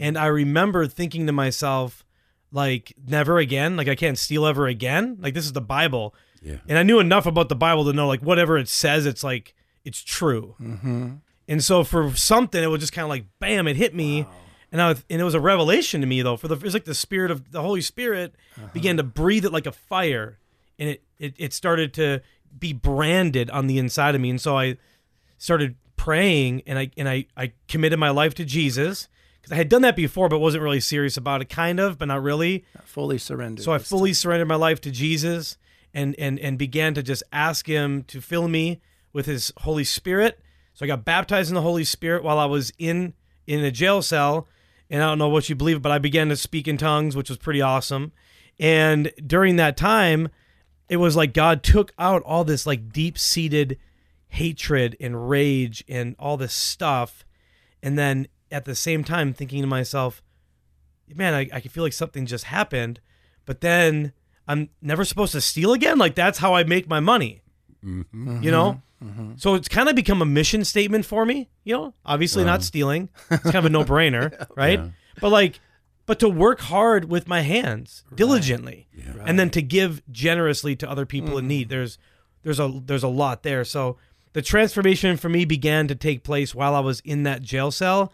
And 0.00 0.16
I 0.16 0.26
remember 0.26 0.86
thinking 0.86 1.26
to 1.26 1.32
myself, 1.32 2.04
like, 2.52 2.94
never 3.04 3.38
again. 3.38 3.76
Like, 3.76 3.88
I 3.88 3.96
can't 3.96 4.16
steal 4.16 4.46
ever 4.46 4.68
again. 4.68 5.16
Like, 5.20 5.34
this 5.34 5.44
is 5.44 5.54
the 5.54 5.60
Bible. 5.60 6.14
Yeah. 6.40 6.58
And 6.68 6.78
I 6.78 6.84
knew 6.84 7.00
enough 7.00 7.26
about 7.26 7.48
the 7.48 7.56
Bible 7.56 7.84
to 7.86 7.92
know, 7.92 8.06
like, 8.06 8.20
whatever 8.20 8.56
it 8.56 8.68
says, 8.68 9.06
it's 9.06 9.24
like, 9.24 9.56
it's 9.84 10.00
true. 10.00 10.54
Hmm. 10.58 11.14
And 11.48 11.64
so 11.64 11.82
for 11.82 12.14
something, 12.14 12.62
it 12.62 12.68
was 12.68 12.78
just 12.78 12.92
kind 12.92 13.02
of 13.02 13.08
like, 13.08 13.24
bam, 13.40 13.66
it 13.66 13.74
hit 13.74 13.92
me. 13.92 14.22
Wow. 14.22 14.30
And 14.70 14.80
I 14.80 14.88
was, 14.90 15.04
and 15.10 15.20
it 15.20 15.24
was 15.24 15.34
a 15.34 15.40
revelation 15.40 16.00
to 16.00 16.06
me 16.06 16.22
though. 16.22 16.36
For 16.36 16.46
the 16.46 16.54
it 16.54 16.62
was 16.62 16.74
like 16.74 16.84
the 16.84 16.94
spirit 16.94 17.30
of 17.30 17.50
the 17.50 17.60
Holy 17.60 17.80
Spirit 17.80 18.34
began 18.72 18.96
to 18.96 19.02
breathe 19.02 19.44
it 19.44 19.52
like 19.52 19.66
a 19.66 19.72
fire, 19.72 20.38
and 20.78 20.88
it, 20.88 21.02
it 21.18 21.34
it 21.36 21.52
started 21.52 21.92
to 21.94 22.22
be 22.58 22.72
branded 22.72 23.50
on 23.50 23.66
the 23.66 23.78
inside 23.78 24.14
of 24.14 24.20
me. 24.20 24.30
And 24.30 24.40
so 24.40 24.56
I 24.58 24.76
started 25.38 25.76
praying, 25.96 26.62
and 26.66 26.78
I 26.78 26.90
and 26.96 27.08
I 27.08 27.26
I 27.36 27.52
committed 27.68 27.98
my 27.98 28.10
life 28.10 28.34
to 28.34 28.44
Jesus 28.44 29.08
because 29.40 29.52
I 29.52 29.56
had 29.56 29.68
done 29.68 29.82
that 29.82 29.96
before, 29.96 30.28
but 30.28 30.38
wasn't 30.38 30.62
really 30.62 30.80
serious 30.80 31.16
about 31.16 31.42
it. 31.42 31.48
Kind 31.48 31.80
of, 31.80 31.98
but 31.98 32.08
not 32.08 32.22
really. 32.22 32.64
Fully 32.84 33.18
surrendered. 33.18 33.64
So 33.64 33.72
I 33.72 33.78
fully 33.78 34.12
surrendered 34.12 34.48
my 34.48 34.54
life 34.54 34.80
to 34.82 34.90
Jesus 34.90 35.56
and 35.92 36.14
and 36.18 36.38
and 36.38 36.58
began 36.58 36.94
to 36.94 37.02
just 37.02 37.22
ask 37.32 37.66
him 37.66 38.04
to 38.04 38.20
fill 38.20 38.48
me 38.48 38.80
with 39.12 39.26
his 39.26 39.52
Holy 39.58 39.84
Spirit. 39.84 40.40
So 40.74 40.84
I 40.84 40.88
got 40.88 41.04
baptized 41.04 41.50
in 41.50 41.54
the 41.54 41.62
Holy 41.62 41.84
Spirit 41.84 42.22
while 42.22 42.38
I 42.38 42.46
was 42.46 42.72
in 42.78 43.14
in 43.46 43.64
a 43.64 43.70
jail 43.70 44.02
cell. 44.02 44.46
And 44.90 45.02
I 45.02 45.06
don't 45.06 45.18
know 45.18 45.28
what 45.28 45.48
you 45.48 45.54
believe, 45.54 45.80
but 45.80 45.90
I 45.90 45.98
began 45.98 46.28
to 46.28 46.36
speak 46.36 46.68
in 46.68 46.76
tongues, 46.76 47.16
which 47.16 47.30
was 47.30 47.38
pretty 47.38 47.62
awesome. 47.62 48.12
And 48.58 49.10
during 49.26 49.56
that 49.56 49.76
time, 49.76 50.28
it 50.92 50.98
was 50.98 51.16
like 51.16 51.32
God 51.32 51.62
took 51.62 51.94
out 51.98 52.22
all 52.24 52.44
this 52.44 52.66
like 52.66 52.92
deep 52.92 53.16
seated 53.16 53.78
hatred 54.28 54.94
and 55.00 55.26
rage 55.26 55.82
and 55.88 56.14
all 56.18 56.36
this 56.36 56.52
stuff. 56.52 57.24
And 57.82 57.98
then 57.98 58.28
at 58.50 58.66
the 58.66 58.74
same 58.74 59.02
time, 59.02 59.32
thinking 59.32 59.62
to 59.62 59.66
myself, 59.66 60.22
man, 61.14 61.32
I, 61.32 61.48
I 61.50 61.60
can 61.60 61.70
feel 61.70 61.82
like 61.82 61.94
something 61.94 62.26
just 62.26 62.44
happened, 62.44 63.00
but 63.46 63.62
then 63.62 64.12
I'm 64.46 64.68
never 64.82 65.06
supposed 65.06 65.32
to 65.32 65.40
steal 65.40 65.72
again. 65.72 65.96
Like 65.96 66.14
that's 66.14 66.40
how 66.40 66.52
I 66.52 66.62
make 66.64 66.86
my 66.86 67.00
money. 67.00 67.40
Mm-hmm. 67.82 68.42
You 68.42 68.50
know? 68.50 68.82
Mm-hmm. 69.02 69.32
So 69.36 69.54
it's 69.54 69.68
kind 69.68 69.88
of 69.88 69.96
become 69.96 70.20
a 70.20 70.26
mission 70.26 70.62
statement 70.62 71.06
for 71.06 71.24
me, 71.24 71.48
you 71.64 71.74
know? 71.74 71.94
Obviously 72.04 72.44
not 72.44 72.62
stealing. 72.62 73.08
It's 73.30 73.44
kind 73.44 73.56
of 73.56 73.64
a 73.64 73.70
no-brainer, 73.70 74.46
right? 74.56 74.78
But 75.22 75.30
like 75.30 75.58
but 76.06 76.18
to 76.18 76.28
work 76.28 76.60
hard 76.60 77.06
with 77.06 77.28
my 77.28 77.40
hands 77.42 78.04
diligently 78.14 78.88
and 79.24 79.38
then 79.38 79.50
to 79.50 79.62
give 79.62 80.02
generously 80.10 80.74
to 80.76 80.90
other 80.90 81.06
people 81.06 81.38
in 81.38 81.46
need. 81.48 81.68
There's 81.68 81.98
there's 82.42 82.60
a 82.60 82.80
there's 82.84 83.02
a 83.04 83.08
lot 83.08 83.42
there. 83.42 83.64
So 83.64 83.96
the 84.32 84.42
transformation 84.42 85.16
for 85.16 85.28
me 85.28 85.44
began 85.44 85.88
to 85.88 85.94
take 85.94 86.24
place 86.24 86.54
while 86.54 86.74
I 86.74 86.80
was 86.80 87.00
in 87.00 87.22
that 87.24 87.42
jail 87.42 87.70
cell. 87.70 88.12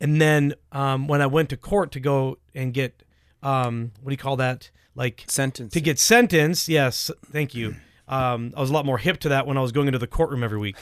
And 0.00 0.20
then 0.20 0.54
um, 0.72 1.08
when 1.08 1.20
I 1.20 1.26
went 1.26 1.48
to 1.50 1.56
court 1.56 1.92
to 1.92 2.00
go 2.00 2.38
and 2.54 2.72
get 2.72 3.02
um, 3.42 3.92
what 4.02 4.10
do 4.10 4.14
you 4.14 4.18
call 4.18 4.36
that? 4.36 4.70
Like 4.94 5.24
Sentence. 5.28 5.72
to 5.74 5.80
get 5.80 5.98
sentenced. 5.98 6.68
Yes, 6.68 7.10
thank 7.30 7.54
you. 7.54 7.76
Um, 8.08 8.52
I 8.56 8.60
was 8.60 8.70
a 8.70 8.72
lot 8.72 8.84
more 8.86 8.98
hip 8.98 9.18
to 9.20 9.28
that 9.28 9.46
when 9.46 9.56
I 9.56 9.60
was 9.60 9.70
going 9.70 9.86
into 9.86 9.98
the 9.98 10.06
courtroom 10.06 10.42
every 10.42 10.58
week. 10.58 10.76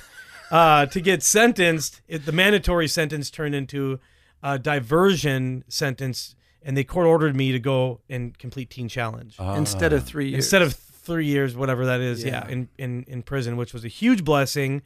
Uh, 0.51 0.87
to 0.87 1.01
get 1.01 1.23
sentenced, 1.23 2.01
it, 2.07 2.25
the 2.25 2.33
mandatory 2.33 2.87
sentence 2.87 3.31
turned 3.31 3.55
into 3.55 3.99
a 4.43 4.59
diversion 4.59 5.65
sentence, 5.69 6.37
and 6.67 6.77
the 6.77 6.83
court 6.85 7.07
ordered 7.07 7.37
me 7.37 7.53
to 7.53 7.61
go 7.61 8.01
and 8.11 8.37
complete 8.37 8.69
teen 8.71 8.89
challenge 8.89 9.37
ah. 9.39 9.55
Instead 9.55 9.93
of 9.93 10.05
three 10.05 10.31
years. 10.31 10.45
instead 10.45 10.63
of 10.63 10.73
three 10.75 11.27
years, 11.27 11.57
whatever 11.57 11.87
that 11.87 12.01
is. 12.01 12.25
Yeah, 12.25 12.45
Yeah. 12.45 12.53
in, 12.53 12.69
in 12.77 13.05
in 13.07 13.23
prison, 13.23 13.57
which 13.57 13.73
was 13.73 13.85
a 13.85 13.89
huge 13.89 14.25
blessing, 14.25 14.83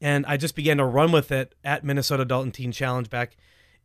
and 0.00 0.24
I 0.26 0.38
just 0.38 0.56
began 0.56 0.78
to 0.78 0.84
run 0.86 1.12
with 1.12 1.30
it 1.30 1.54
at 1.62 1.84
Minnesota 1.84 2.22
Adult 2.22 2.44
and 2.44 2.54
Teen 2.54 2.72
Challenge 2.72 3.10
back 3.10 3.36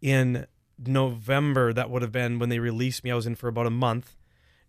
in 0.01 0.47
November. 0.79 1.73
That 1.73 1.89
would 1.89 2.01
have 2.01 2.13
been 2.13 2.39
when 2.39 2.47
they 2.49 2.59
released 2.59 3.03
me. 3.03 3.11
I 3.11 3.15
was 3.15 3.27
in 3.27 3.35
for 3.35 3.49
about 3.49 3.67
a 3.67 3.71
month, 3.71 4.15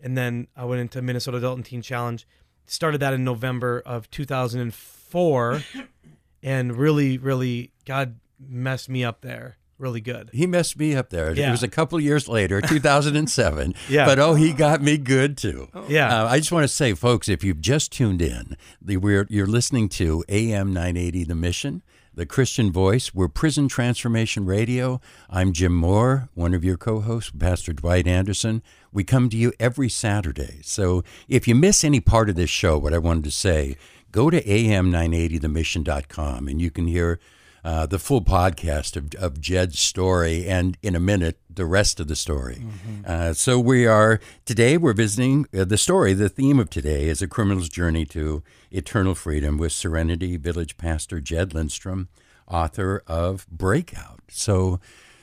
and 0.01 0.19
then 0.19 0.49
I 0.57 0.65
went 0.65 0.81
into 0.81 1.01
Minnesota 1.01 1.39
Adult 1.39 1.57
and 1.57 1.65
Teen 1.65 1.81
Challenge. 1.81 2.27
Started 2.67 2.99
that 2.99 3.13
in 3.15 3.23
November 3.25 3.81
of 3.87 4.11
2004, 4.11 5.63
and 6.43 6.77
really, 6.77 7.19
really, 7.19 7.71
God 7.85 8.19
messed 8.41 8.89
me 8.89 9.05
up 9.05 9.21
there 9.21 9.59
really 9.79 10.01
good. 10.01 10.31
He 10.33 10.47
messed 10.47 10.79
me 10.79 10.95
up 10.95 11.11
there. 11.11 11.31
It 11.31 11.51
was 11.51 11.63
a 11.63 11.69
couple 11.69 11.99
of 11.99 12.05
years 12.05 12.29
later, 12.29 12.61
2007. 12.67 13.75
Yeah. 13.89 14.07
But 14.07 14.19
oh, 14.19 14.35
he 14.35 14.53
got 14.53 14.83
me 14.83 14.99
good 14.99 15.37
too. 15.37 15.69
Yeah. 15.89 16.23
Uh, 16.23 16.29
I 16.29 16.39
just 16.39 16.53
want 16.53 16.65
to 16.65 16.69
say, 16.69 16.95
folks, 16.95 17.29
if 17.29 17.45
you've 17.45 17.61
just 17.61 17.93
tuned 17.93 18.23
in, 18.23 18.57
the, 18.81 18.97
we're, 18.97 19.27
you're 19.29 19.47
listening 19.47 19.89
to 19.91 20.25
AM 20.29 20.73
980 20.73 21.25
The 21.25 21.35
Mission, 21.35 21.83
the 22.15 22.27
Christian 22.27 22.71
Voice. 22.71 23.15
We're 23.15 23.29
Prison 23.29 23.69
Transformation 23.69 24.47
Radio. 24.47 25.01
I'm 25.29 25.53
Jim 25.53 25.75
Moore, 25.75 26.29
one 26.35 26.55
of 26.55 26.65
your 26.65 26.77
co 26.77 27.01
hosts, 27.01 27.33
Pastor 27.37 27.73
Dwight 27.73 28.07
Anderson. 28.07 28.63
We 28.93 29.03
come 29.03 29.29
to 29.31 29.37
you 29.37 29.53
every 29.59 29.89
Saturday. 29.89 30.61
So 30.63 31.03
if 31.29 31.49
you 31.49 31.57
miss 31.57 31.83
any 31.83 31.99
part 32.01 32.31
of 32.31 32.37
this 32.37 32.51
show, 32.51 32.79
what 32.79 32.95
I 32.95 32.99
wanted 32.99 33.25
to 33.25 33.33
say, 33.33 33.77
go 34.13 34.31
to 34.31 34.41
am980themission.com 34.43 36.47
and 36.47 36.63
you 36.63 36.71
can 36.71 36.87
hear 36.87 37.19
uh, 37.65 37.87
the 37.87 37.99
full 37.99 38.21
podcast 38.23 38.95
of, 38.97 39.15
of 39.15 39.41
Jed's 39.41 39.81
story, 39.81 40.47
and 40.47 40.77
in 40.83 40.95
a 40.95 41.01
minute, 41.01 41.39
the 41.49 41.65
rest 41.65 41.99
of 41.99 42.09
the 42.09 42.17
story. 42.17 42.63
Uh, 43.07 43.33
so 43.33 43.59
we 43.59 43.87
are 43.87 44.21
today. 44.45 44.77
We're 44.77 44.93
visiting 44.93 45.47
uh, 45.57 45.65
the 45.65 45.79
story. 45.79 46.13
The 46.13 46.29
theme 46.29 46.59
of 46.61 46.69
today 46.69 47.09
is 47.09 47.23
a 47.23 47.27
criminal's 47.29 47.69
journey 47.71 48.05
to 48.07 48.43
eternal 48.71 49.15
freedom 49.15 49.57
with 49.57 49.73
Serenity 49.73 50.37
Village 50.37 50.77
pastor 50.77 51.21
Jed 51.21 51.55
Lindstrom, 51.55 52.09
author 52.47 53.03
of 53.07 53.47
Breakout. 53.49 54.21
So, 54.29 54.79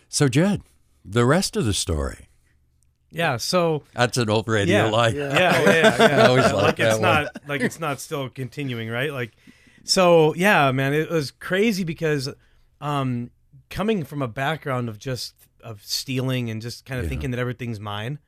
so 0.10 0.28
Jed, 0.28 0.62
the 1.06 1.26
rest 1.26 1.56
of 1.56 1.66
the 1.66 1.74
story. 1.74 2.28
Yeah. 3.12 3.38
So 3.38 3.84
That's 3.94 4.18
an 4.18 4.30
old 4.30 4.48
radio 4.48 4.86
Yeah. 4.86 4.90
line. 4.90 5.16
yeah, 5.16 5.62
yeah, 5.64 5.98
yeah. 6.00 6.18
I 6.24 6.28
always 6.28 6.46
Yeah, 6.46 6.54
like 6.54 6.64
like 6.64 6.80
it's 6.80 6.94
one. 6.94 7.02
not 7.02 7.28
like 7.48 7.62
it's 7.62 7.80
not 7.80 8.00
still 8.00 8.30
continuing, 8.30 8.90
right? 8.90 9.12
Like, 9.12 9.32
so 9.84 10.34
yeah, 10.36 10.72
man, 10.72 10.94
it 10.94 11.10
was 11.10 11.32
crazy 11.32 11.84
because 11.84 12.30
um, 12.80 13.32
coming 13.70 14.04
from 14.04 14.22
a 14.22 14.28
background 14.28 14.90
of 14.90 14.98
just 15.00 15.34
of 15.64 15.84
stealing 15.84 16.50
and 16.50 16.62
just 16.62 16.86
kind 16.86 17.00
of 17.00 17.06
thinking 17.08 17.32
that 17.32 17.40
everything's 17.40 17.80
mine, 17.80 18.20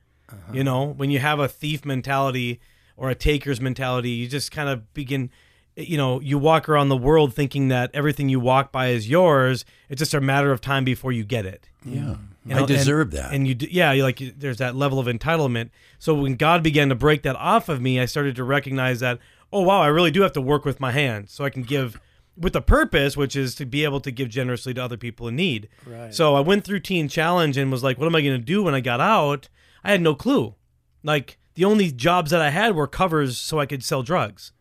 you 0.51 0.63
know, 0.63 0.85
when 0.85 1.09
you 1.09 1.19
have 1.19 1.39
a 1.39 1.47
thief 1.47 1.85
mentality 1.85 2.59
or 2.97 3.09
a 3.09 3.15
taker's 3.15 3.59
mentality, 3.61 4.11
you 4.11 4.27
just 4.27 4.51
kind 4.51 4.69
of 4.69 4.93
begin. 4.93 5.29
You 5.75 5.97
know, 5.97 6.19
you 6.19 6.37
walk 6.37 6.69
around 6.69 6.89
the 6.89 6.97
world 6.97 7.33
thinking 7.33 7.69
that 7.69 7.89
everything 7.95 8.29
you 8.29 8.39
walk 8.39 8.71
by 8.71 8.89
is 8.89 9.09
yours. 9.09 9.65
It's 9.89 9.97
just 9.97 10.13
a 10.13 10.21
matter 10.21 10.51
of 10.51 10.61
time 10.61 10.83
before 10.83 11.11
you 11.11 11.23
get 11.23 11.47
it. 11.47 11.67
Yeah, 11.83 12.17
You 12.45 12.57
I 12.57 12.65
deserve 12.65 13.07
and, 13.07 13.17
that. 13.17 13.33
And 13.33 13.47
you, 13.47 13.55
d- 13.55 13.69
yeah, 13.71 13.91
you 13.91 14.03
like 14.03 14.21
there's 14.37 14.57
that 14.57 14.75
level 14.75 14.99
of 14.99 15.07
entitlement. 15.07 15.71
So 15.97 16.13
when 16.13 16.35
God 16.35 16.61
began 16.61 16.89
to 16.89 16.95
break 16.95 17.23
that 17.23 17.35
off 17.37 17.69
of 17.69 17.81
me, 17.81 17.99
I 17.99 18.05
started 18.05 18.35
to 18.35 18.43
recognize 18.43 18.99
that, 18.99 19.17
oh 19.53 19.61
wow, 19.61 19.81
I 19.81 19.87
really 19.87 20.11
do 20.11 20.21
have 20.21 20.33
to 20.33 20.41
work 20.41 20.65
with 20.65 20.79
my 20.79 20.91
hands, 20.91 21.31
so 21.31 21.45
I 21.45 21.49
can 21.49 21.63
give 21.63 21.99
with 22.35 22.55
a 22.55 22.61
purpose, 22.61 23.15
which 23.15 23.35
is 23.35 23.55
to 23.55 23.65
be 23.65 23.83
able 23.83 23.99
to 24.01 24.11
give 24.11 24.29
generously 24.29 24.73
to 24.73 24.83
other 24.83 24.97
people 24.97 25.27
in 25.27 25.35
need. 25.35 25.69
Right. 25.85 26.13
So 26.13 26.35
I 26.35 26.39
went 26.39 26.63
through 26.63 26.79
Teen 26.79 27.07
Challenge 27.07 27.57
and 27.57 27.71
was 27.71 27.83
like, 27.83 27.97
what 27.99 28.07
am 28.07 28.15
I 28.15 28.21
going 28.21 28.39
to 28.39 28.43
do 28.43 28.63
when 28.63 28.73
I 28.73 28.81
got 28.81 28.99
out? 28.99 29.49
I 29.83 29.91
had 29.91 30.01
no 30.01 30.15
clue. 30.15 30.55
Like 31.03 31.37
the 31.53 31.65
only 31.65 31.91
jobs 31.91 32.31
that 32.31 32.41
I 32.41 32.49
had 32.49 32.75
were 32.75 32.87
covers, 32.87 33.37
so 33.37 33.59
I 33.59 33.65
could 33.65 33.83
sell 33.83 34.03
drugs. 34.03 34.51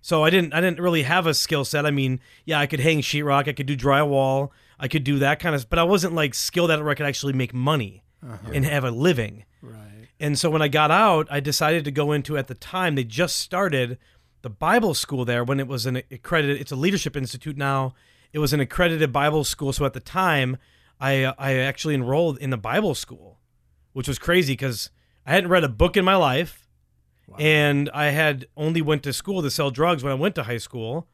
So 0.00 0.24
I 0.24 0.30
didn't 0.30 0.54
I 0.54 0.60
didn't 0.60 0.80
really 0.80 1.02
have 1.02 1.26
a 1.26 1.34
skill 1.34 1.64
set. 1.64 1.84
I 1.84 1.90
mean, 1.90 2.20
yeah, 2.46 2.58
I 2.58 2.66
could 2.66 2.80
hang 2.80 3.00
sheetrock, 3.00 3.48
I 3.48 3.52
could 3.52 3.66
do 3.66 3.76
drywall, 3.76 4.50
I 4.78 4.88
could 4.88 5.04
do 5.04 5.18
that 5.18 5.40
kind 5.40 5.54
of 5.54 5.68
but 5.68 5.78
I 5.78 5.82
wasn't 5.82 6.14
like 6.14 6.34
skilled 6.34 6.70
at 6.70 6.78
it 6.78 6.82
where 6.82 6.92
I 6.92 6.94
could 6.94 7.06
actually 7.06 7.34
make 7.34 7.52
money 7.52 8.02
uh-huh. 8.22 8.52
and 8.54 8.64
have 8.64 8.84
a 8.84 8.90
living. 8.90 9.44
Right. 9.60 9.89
And 10.20 10.38
so 10.38 10.50
when 10.50 10.60
I 10.60 10.68
got 10.68 10.90
out, 10.90 11.26
I 11.30 11.40
decided 11.40 11.84
to 11.86 11.90
go 11.90 12.12
into 12.12 12.36
at 12.36 12.46
the 12.46 12.54
time 12.54 12.94
they 12.94 13.04
just 13.04 13.36
started 13.36 13.98
the 14.42 14.50
Bible 14.50 14.92
school 14.92 15.24
there 15.24 15.42
when 15.42 15.58
it 15.58 15.66
was 15.66 15.86
an 15.86 16.02
accredited 16.10 16.60
it's 16.60 16.70
a 16.70 16.76
leadership 16.76 17.16
institute 17.16 17.56
now. 17.56 17.94
It 18.32 18.38
was 18.38 18.52
an 18.52 18.60
accredited 18.60 19.12
Bible 19.12 19.42
school, 19.44 19.72
so 19.72 19.84
at 19.86 19.94
the 19.94 20.00
time 20.00 20.58
I 21.00 21.24
uh, 21.24 21.34
I 21.38 21.54
actually 21.54 21.94
enrolled 21.94 22.38
in 22.38 22.50
the 22.50 22.58
Bible 22.58 22.94
school, 22.94 23.40
which 23.94 24.06
was 24.06 24.18
crazy 24.18 24.56
cuz 24.56 24.90
I 25.26 25.32
hadn't 25.32 25.50
read 25.50 25.64
a 25.64 25.68
book 25.68 25.96
in 25.96 26.04
my 26.04 26.16
life 26.16 26.68
and 27.38 27.88
I 27.94 28.06
had 28.06 28.46
only 28.56 28.82
went 28.82 29.02
to 29.04 29.12
school 29.12 29.40
to 29.42 29.50
sell 29.50 29.70
drugs 29.70 30.02
when 30.02 30.12
I 30.12 30.16
went 30.16 30.34
to 30.34 30.44
high 30.44 30.58
school. 30.58 31.08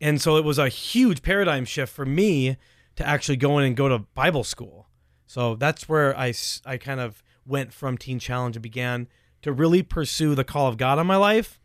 And 0.00 0.20
so 0.20 0.36
it 0.36 0.44
was 0.44 0.58
a 0.58 0.68
huge 0.68 1.22
paradigm 1.22 1.64
shift 1.64 1.92
for 1.92 2.06
me 2.06 2.56
to 2.96 3.06
actually 3.06 3.36
go 3.36 3.58
in 3.58 3.66
and 3.66 3.76
go 3.76 3.88
to 3.88 3.98
Bible 3.98 4.44
school. 4.44 4.88
So 5.26 5.56
that's 5.56 5.88
where 5.88 6.16
I 6.16 6.32
I 6.64 6.78
kind 6.78 7.00
of 7.00 7.22
went 7.50 7.72
from 7.72 7.98
Teen 7.98 8.18
Challenge 8.18 8.56
and 8.56 8.62
began 8.62 9.08
to 9.42 9.52
really 9.52 9.82
pursue 9.82 10.34
the 10.34 10.44
call 10.44 10.68
of 10.68 10.76
God 10.76 10.98
on 10.98 11.06
my 11.06 11.16
life. 11.16 11.60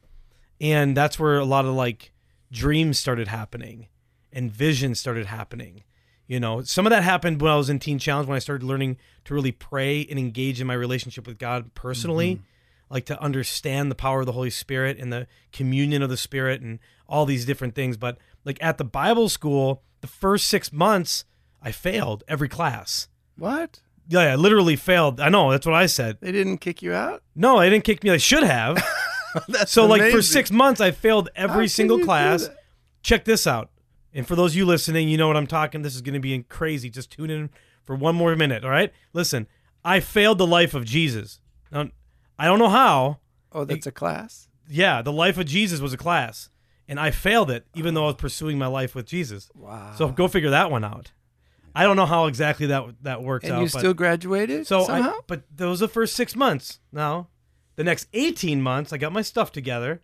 And 0.60 0.96
that's 0.96 1.20
where 1.20 1.38
a 1.38 1.46
lot 1.46 1.66
of 1.66 1.74
like 1.74 2.12
dreams 2.52 3.00
started 3.00 3.28
happening 3.28 3.88
and 4.34 4.52
visions 4.52 5.00
started 5.00 5.28
happening. 5.28 5.84
You 6.28 6.40
know, 6.40 6.64
some 6.64 6.88
of 6.88 6.90
that 6.90 7.04
happened 7.04 7.42
when 7.42 7.52
I 7.52 7.56
was 7.56 7.70
in 7.70 7.80
Teen 7.80 8.00
Challenge 8.00 8.28
when 8.28 8.36
I 8.36 8.40
started 8.40 8.66
learning 8.66 8.98
to 9.26 9.34
really 9.34 9.52
pray 9.52 10.06
and 10.10 10.18
engage 10.18 10.60
in 10.60 10.68
my 10.68 10.74
relationship 10.74 11.28
with 11.28 11.38
God 11.38 11.74
personally 11.76 12.36
mm-hmm. 12.36 12.44
like 12.90 13.06
to 13.06 13.22
understand 13.22 13.92
the 13.92 13.96
power 13.96 14.22
of 14.22 14.26
the 14.26 14.32
Holy 14.32 14.50
Spirit 14.50 14.98
and 15.00 15.14
the 15.14 15.28
communion 15.52 16.02
of 16.02 16.10
the 16.10 16.18
Spirit 16.18 16.62
and 16.62 16.80
all 17.08 17.26
these 17.26 17.46
different 17.46 17.76
things. 17.76 17.96
But 17.96 18.18
like 18.44 18.58
at 18.62 18.78
the 18.78 18.84
Bible 18.84 19.30
school, 19.30 19.84
the 20.02 20.08
first 20.08 20.48
six 20.48 20.74
months, 20.74 21.26
I 21.62 21.72
failed 21.72 22.24
every 22.28 22.50
class. 22.50 23.08
What? 23.38 23.82
Yeah, 24.08 24.20
I 24.34 24.36
literally 24.36 24.76
failed. 24.76 25.20
I 25.20 25.30
know 25.30 25.52
that's 25.52 25.66
what 25.66 25.76
I 25.76 25.88
said. 25.88 26.18
They 26.22 26.32
didn't 26.32 26.60
kick 26.60 26.82
you 26.82 26.94
out? 26.94 27.24
No, 27.36 27.60
they 27.60 27.70
didn't 27.70 27.84
kick 27.86 28.04
me. 28.04 28.12
I 28.12 28.18
should 28.18 28.44
have. 28.44 28.84
So 29.68 29.86
like 29.86 30.14
for 30.14 30.22
six 30.22 30.50
months, 30.50 30.80
I 30.80 30.92
failed 30.92 31.28
every 31.36 31.68
single 31.68 32.00
class. 32.00 32.50
Check 33.04 33.26
this 33.26 33.46
out. 33.46 33.70
And 34.14 34.26
for 34.26 34.34
those 34.36 34.54
of 34.54 34.58
you 34.58 34.66
listening, 34.66 35.10
you 35.10 35.18
know 35.18 35.28
what 35.28 35.36
I'm 35.36 35.46
talking. 35.46 35.82
This 35.82 35.94
is 35.94 36.02
going 36.02 36.14
to 36.14 36.22
be 36.22 36.42
crazy. 36.44 36.90
Just 36.90 37.12
tune 37.12 37.30
in 37.30 37.50
for 37.84 37.96
one 37.98 38.16
more 38.16 38.34
minute. 38.38 38.64
All 38.64 38.72
right. 38.72 38.94
Listen, 39.12 39.48
I 39.84 40.00
failed 40.00 40.38
the 40.38 40.48
life 40.48 40.74
of 40.74 40.86
Jesus. 40.86 41.42
Now, 41.70 41.90
I 42.40 42.46
don't 42.46 42.60
know 42.60 42.70
how. 42.70 43.20
Oh, 43.52 43.66
that's 43.66 43.88
a 43.88 43.92
class. 43.92 44.48
Yeah, 44.70 45.02
the 45.02 45.12
life 45.12 45.38
of 45.38 45.46
Jesus 45.46 45.80
was 45.82 45.94
a 45.94 45.98
class, 45.98 46.50
and 46.88 47.00
I 47.00 47.12
failed 47.12 47.52
it, 47.52 47.68
even 47.76 47.94
though 47.94 48.04
I 48.04 48.08
was 48.08 48.16
pursuing 48.16 48.58
my 48.58 48.68
life 48.68 48.96
with 48.96 49.06
Jesus. 49.06 49.50
Wow. 49.54 49.94
So 49.98 50.08
go 50.10 50.28
figure 50.28 50.50
that 50.50 50.72
one 50.72 50.84
out. 50.84 51.12
I 51.76 51.84
don't 51.84 51.96
know 51.96 52.06
how 52.06 52.28
exactly 52.28 52.68
that 52.68 52.84
that 53.02 53.22
works 53.22 53.46
and 53.46 53.54
out. 53.54 53.60
you 53.60 53.70
but- 53.72 53.80
still 53.80 53.94
graduated 53.94 54.66
so, 54.66 54.86
somehow? 54.86 55.12
I, 55.12 55.20
but 55.28 55.44
those 55.54 55.82
are 55.82 55.88
the 55.88 55.94
first 55.94 56.16
six 56.16 56.36
months. 56.36 56.80
Now, 56.92 57.28
the 57.76 57.84
next 57.84 58.08
eighteen 58.14 58.62
months, 58.62 58.94
I 58.94 58.98
got 58.98 59.12
my 59.12 59.22
stuff 59.22 59.52
together, 59.52 60.02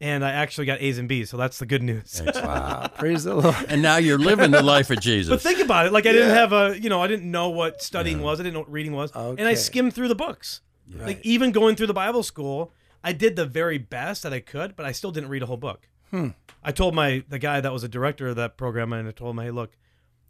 and 0.00 0.24
I 0.24 0.30
actually 0.30 0.66
got 0.66 0.80
A's 0.80 0.98
and 0.98 1.08
B's. 1.08 1.30
So 1.30 1.36
that's 1.36 1.58
the 1.58 1.66
good 1.66 1.82
news. 1.82 2.22
wow, 2.34 2.90
praise 2.98 3.24
the 3.24 3.34
Lord. 3.34 3.56
And 3.68 3.82
now 3.82 3.96
you're 3.96 4.18
living 4.18 4.50
the 4.50 4.62
life 4.62 4.90
of 4.90 5.00
Jesus. 5.00 5.30
But 5.30 5.42
think 5.42 5.60
about 5.60 5.86
it. 5.86 5.92
Like 5.92 6.06
I 6.06 6.12
didn't 6.12 6.34
have 6.34 6.52
a, 6.52 6.80
you 6.80 6.88
know, 6.88 7.02
I 7.02 7.06
didn't 7.06 7.30
know 7.30 7.50
what 7.50 7.82
studying 7.82 8.22
was. 8.22 8.40
I 8.40 8.42
didn't 8.42 8.54
know 8.54 8.60
what 8.60 8.72
reading 8.72 8.92
was, 8.92 9.12
and 9.14 9.42
I 9.42 9.54
skimmed 9.54 9.94
through 9.94 10.08
the 10.08 10.14
books. 10.14 10.62
Right. 10.90 11.06
Like 11.06 11.20
even 11.24 11.52
going 11.52 11.76
through 11.76 11.86
the 11.86 11.94
Bible 11.94 12.22
school, 12.22 12.72
I 13.02 13.12
did 13.12 13.36
the 13.36 13.46
very 13.46 13.78
best 13.78 14.22
that 14.22 14.32
I 14.32 14.40
could, 14.40 14.76
but 14.76 14.84
I 14.86 14.92
still 14.92 15.12
didn't 15.12 15.30
read 15.30 15.42
a 15.42 15.46
whole 15.46 15.56
book. 15.56 15.88
Hmm. 16.10 16.28
I 16.62 16.72
told 16.72 16.94
my 16.94 17.24
the 17.28 17.38
guy 17.38 17.60
that 17.60 17.72
was 17.72 17.84
a 17.84 17.88
director 17.88 18.28
of 18.28 18.36
that 18.36 18.56
program, 18.56 18.92
and 18.92 19.08
I 19.08 19.10
told 19.10 19.36
him, 19.36 19.44
"Hey, 19.44 19.50
look, 19.50 19.72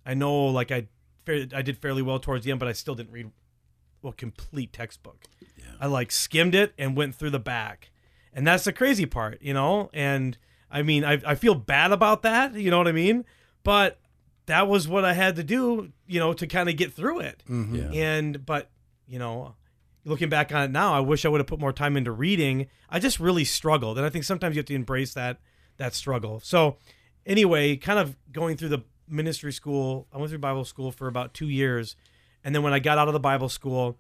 I 0.05 0.15
know 0.15 0.47
like 0.47 0.71
I 0.71 0.87
I 1.27 1.63
did 1.63 1.79
fairly 1.79 2.03
well 2.03 2.19
towards 2.19 2.45
the 2.45 2.51
end, 2.51 2.61
but 2.61 2.69
I 2.69 2.73
still 2.73 2.95
didn't 2.95 3.13
read 3.13 3.31
well 4.03 4.13
complete 4.13 4.73
textbook. 4.73 5.25
I 5.81 5.87
like 5.87 6.13
skimmed 6.13 6.55
it 6.55 6.73
and 6.79 6.97
went 6.97 7.15
through 7.15 7.31
the 7.31 7.39
back, 7.39 7.91
and 8.33 8.47
that's 8.47 8.65
the 8.65 8.73
crazy 8.73 9.07
part, 9.07 9.41
you 9.43 9.55
know. 9.55 9.91
And 9.93 10.39
I 10.71 10.83
mean, 10.83 11.05
I 11.05 11.21
I 11.27 11.35
feel 11.35 11.55
bad 11.55 11.93
about 11.93 12.23
that, 12.23 12.55
you 12.55 12.71
know 12.71 12.79
what 12.79 12.89
I 12.89 12.93
mean? 12.93 13.25
But 13.63 13.99
that 14.47 14.69
was 14.69 14.87
what 14.87 15.05
I 15.05 15.15
had 15.15 15.37
to 15.37 15.43
do, 15.43 15.93
you 16.07 16.21
know, 16.21 16.33
to 16.35 16.47
kind 16.47 16.69
of 16.69 16.77
get 16.77 16.93
through 16.93 17.21
it. 17.21 17.43
Mm-hmm. 17.49 17.75
Yeah. 17.77 17.91
And 17.93 18.45
but 18.45 18.71
you 19.07 19.19
know, 19.19 19.55
looking 20.05 20.29
back 20.29 20.53
on 20.53 20.63
it 20.65 20.71
now, 20.71 20.95
I 20.95 21.01
wish 21.01 21.25
I 21.25 21.29
would 21.29 21.41
have 21.41 21.47
put 21.47 21.61
more 21.61 21.73
time 21.73 21.97
into 21.97 22.13
reading. 22.13 22.67
I 22.91 22.99
just 22.99 23.19
really 23.19 23.45
struggled, 23.45 23.97
and 23.97 24.07
I 24.07 24.11
think 24.11 24.25
sometimes 24.25 24.55
you 24.55 24.61
have 24.61 24.67
to 24.67 24.75
embrace 24.75 25.15
that 25.15 25.39
that 25.77 25.95
struggle. 25.95 26.41
So 26.41 26.77
anyway, 27.27 27.77
kind 27.77 27.99
of 27.99 28.17
going 28.33 28.57
through 28.57 28.69
the 28.71 28.85
ministry 29.09 29.53
school, 29.53 30.07
I 30.13 30.19
went 30.19 30.31
through 30.31 30.39
Bible 30.39 30.65
school 30.65 30.91
for 30.91 31.09
about 31.09 31.35
two 31.35 31.49
years, 31.49 31.97
and 32.43 32.55
then 32.55 32.63
when 32.63 32.73
I 32.73 32.79
got 32.79 32.99
out 32.99 33.09
of 33.09 33.15
the 33.15 33.21
Bible 33.21 33.49
school, 33.49 33.99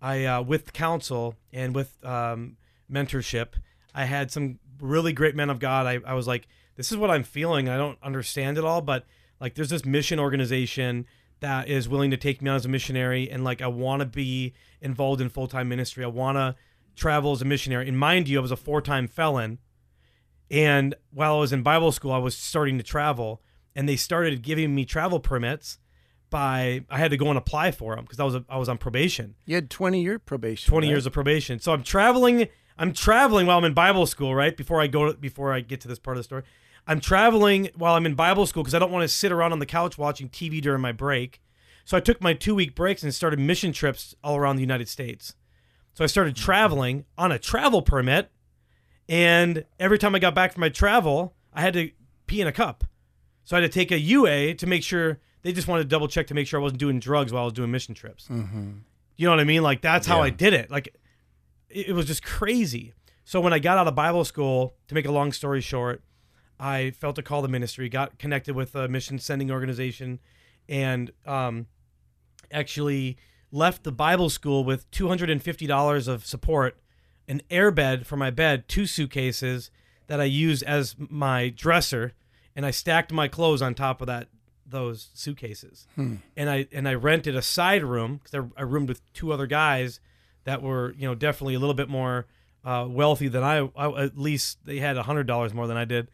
I 0.00 0.24
uh, 0.24 0.42
with 0.42 0.72
counsel 0.72 1.34
and 1.52 1.74
with 1.74 2.04
um, 2.04 2.56
mentorship, 2.90 3.54
I 3.94 4.04
had 4.04 4.30
some 4.30 4.58
really 4.80 5.12
great 5.12 5.34
men 5.34 5.50
of 5.50 5.58
God. 5.58 5.86
I, 5.86 6.00
I 6.06 6.14
was 6.14 6.26
like, 6.26 6.48
this 6.76 6.92
is 6.92 6.98
what 6.98 7.10
I'm 7.10 7.22
feeling. 7.22 7.68
I 7.68 7.76
don't 7.76 7.98
understand 8.02 8.58
it 8.58 8.64
all, 8.64 8.82
but 8.82 9.04
like, 9.40 9.54
there's 9.54 9.70
this 9.70 9.84
mission 9.84 10.18
organization 10.18 11.06
that 11.40 11.68
is 11.68 11.88
willing 11.88 12.10
to 12.10 12.16
take 12.16 12.40
me 12.40 12.50
on 12.50 12.56
as 12.56 12.64
a 12.64 12.68
missionary, 12.68 13.30
and 13.30 13.44
like, 13.44 13.60
I 13.60 13.66
want 13.66 14.00
to 14.00 14.06
be 14.06 14.54
involved 14.80 15.20
in 15.20 15.28
full 15.28 15.48
time 15.48 15.68
ministry. 15.68 16.04
I 16.04 16.08
want 16.08 16.36
to 16.36 16.56
travel 16.96 17.32
as 17.32 17.42
a 17.42 17.44
missionary. 17.44 17.88
And 17.88 17.98
mind 17.98 18.28
you, 18.28 18.38
I 18.38 18.42
was 18.42 18.50
a 18.50 18.56
four 18.56 18.80
time 18.80 19.06
felon. 19.06 19.58
And 20.50 20.94
while 21.12 21.36
I 21.36 21.40
was 21.40 21.52
in 21.52 21.62
Bible 21.62 21.92
school, 21.92 22.12
I 22.12 22.18
was 22.18 22.36
starting 22.36 22.78
to 22.78 22.84
travel, 22.84 23.42
and 23.76 23.88
they 23.88 23.94
started 23.94 24.42
giving 24.42 24.74
me 24.74 24.84
travel 24.84 25.20
permits. 25.20 25.78
By 26.28 26.84
I 26.90 26.98
had 26.98 27.12
to 27.12 27.16
go 27.16 27.28
and 27.28 27.38
apply 27.38 27.70
for 27.70 27.94
them 27.94 28.04
because 28.04 28.18
I 28.18 28.24
was 28.24 28.34
I 28.48 28.58
was 28.58 28.68
on 28.68 28.78
probation. 28.78 29.36
You 29.44 29.54
had 29.54 29.70
20 29.70 30.02
year 30.02 30.18
probation. 30.18 30.68
20 30.68 30.86
right? 30.86 30.90
years 30.90 31.06
of 31.06 31.12
probation. 31.12 31.60
So 31.60 31.72
I'm 31.72 31.84
traveling. 31.84 32.48
I'm 32.76 32.92
traveling 32.92 33.46
while 33.46 33.58
I'm 33.58 33.64
in 33.64 33.74
Bible 33.74 34.06
school, 34.06 34.34
right? 34.34 34.56
Before 34.56 34.80
I 34.80 34.88
go, 34.88 35.12
before 35.12 35.52
I 35.52 35.60
get 35.60 35.80
to 35.82 35.88
this 35.88 36.00
part 36.00 36.16
of 36.16 36.18
the 36.18 36.24
story, 36.24 36.42
I'm 36.88 36.98
traveling 36.98 37.70
while 37.76 37.94
I'm 37.94 38.06
in 38.06 38.16
Bible 38.16 38.44
school 38.46 38.64
because 38.64 38.74
I 38.74 38.80
don't 38.80 38.90
want 38.90 39.04
to 39.04 39.08
sit 39.08 39.30
around 39.30 39.52
on 39.52 39.60
the 39.60 39.66
couch 39.66 39.96
watching 39.96 40.28
TV 40.28 40.60
during 40.60 40.80
my 40.80 40.90
break. 40.90 41.40
So 41.84 41.96
I 41.96 42.00
took 42.00 42.20
my 42.20 42.34
two 42.34 42.56
week 42.56 42.74
breaks 42.74 43.04
and 43.04 43.14
started 43.14 43.38
mission 43.38 43.72
trips 43.72 44.16
all 44.24 44.36
around 44.36 44.56
the 44.56 44.62
United 44.62 44.88
States. 44.88 45.36
So 45.94 46.02
I 46.02 46.08
started 46.08 46.34
traveling 46.34 47.04
on 47.16 47.30
a 47.30 47.38
travel 47.38 47.82
permit, 47.82 48.32
and 49.08 49.64
every 49.78 49.98
time 49.98 50.14
I 50.16 50.18
got 50.18 50.34
back 50.34 50.52
from 50.52 50.60
my 50.60 50.68
travel, 50.70 51.34
I 51.54 51.60
had 51.60 51.74
to 51.74 51.92
pee 52.26 52.40
in 52.40 52.48
a 52.48 52.52
cup. 52.52 52.84
So 53.46 53.56
I 53.56 53.60
had 53.60 53.70
to 53.72 53.74
take 53.78 53.90
a 53.92 53.98
UA 53.98 54.54
to 54.56 54.66
make 54.66 54.82
sure 54.82 55.18
they 55.42 55.52
just 55.52 55.68
wanted 55.68 55.84
to 55.84 55.88
double 55.88 56.08
check 56.08 56.26
to 56.26 56.34
make 56.34 56.46
sure 56.46 56.60
I 56.60 56.62
wasn't 56.62 56.80
doing 56.80 56.98
drugs 57.00 57.32
while 57.32 57.42
I 57.42 57.44
was 57.46 57.54
doing 57.54 57.70
mission 57.70 57.94
trips. 57.94 58.28
Mm-hmm. 58.28 58.72
You 59.16 59.24
know 59.24 59.30
what 59.30 59.40
I 59.40 59.44
mean? 59.44 59.62
Like 59.62 59.80
that's 59.80 60.06
how 60.06 60.18
Yeah. 60.18 60.24
I 60.24 60.30
did 60.30 60.52
it. 60.52 60.70
Like 60.70 60.88
it, 61.70 61.88
it 61.88 61.92
was 61.94 62.06
just 62.06 62.22
crazy. 62.22 62.92
So 63.24 63.40
when 63.40 63.52
I 63.52 63.58
got 63.58 63.78
out 63.78 63.86
of 63.88 63.94
Bible 63.94 64.24
school, 64.24 64.74
to 64.88 64.94
make 64.94 65.06
a 65.06 65.12
long 65.12 65.32
story 65.32 65.60
short, 65.60 66.02
I 66.60 66.90
felt 66.90 67.18
a 67.18 67.22
call 67.22 67.42
to 67.42 67.48
ministry, 67.48 67.88
got 67.88 68.18
connected 68.18 68.54
with 68.54 68.74
a 68.74 68.88
mission 68.88 69.18
sending 69.18 69.50
organization, 69.50 70.18
and 70.68 71.10
um, 71.24 71.66
actually 72.50 73.16
left 73.52 73.84
the 73.84 73.92
Bible 73.92 74.28
school 74.30 74.64
with 74.64 74.90
two 74.90 75.08
hundred 75.08 75.30
and 75.30 75.42
fifty 75.42 75.66
dollars 75.66 76.08
of 76.08 76.26
support, 76.26 76.78
an 77.28 77.42
airbed 77.50 78.06
for 78.06 78.16
my 78.16 78.30
bed, 78.30 78.68
two 78.68 78.86
suitcases 78.86 79.70
that 80.08 80.20
I 80.20 80.24
used 80.24 80.62
as 80.64 80.96
my 80.98 81.48
dresser, 81.48 82.12
and 82.56 82.66
I 82.66 82.72
stacked 82.72 83.12
my 83.12 83.28
clothes 83.28 83.62
on 83.62 83.74
top 83.74 84.00
of 84.00 84.08
that 84.08 84.28
those 84.68 85.10
suitcases 85.14 85.86
and 85.96 86.50
I 86.50 86.66
and 86.72 86.88
I 86.88 86.94
rented 86.94 87.36
a 87.36 87.42
side 87.42 87.84
room 87.84 88.20
because 88.24 88.48
I, 88.56 88.62
roomed 88.62 88.88
with 88.88 89.00
two 89.12 89.32
other 89.32 89.46
guys 89.46 90.00
that 90.42 90.60
were 90.62 90.92
you 90.98 91.06
know 91.06 91.14
definitely 91.14 91.54
a 91.54 91.60
little 91.60 91.74
bit 91.74 91.88
more 91.88 92.26
uh, 92.64 92.84
wealthy 92.88 93.28
than 93.28 93.44
I, 93.44 93.70
I. 93.76 94.04
At 94.04 94.18
least 94.18 94.58
they 94.64 94.78
had 94.80 94.96
a 94.96 95.04
hundred 95.04 95.28
dollars 95.28 95.54
more 95.54 95.68
than 95.68 95.76
I 95.76 95.84
did, 95.84 96.08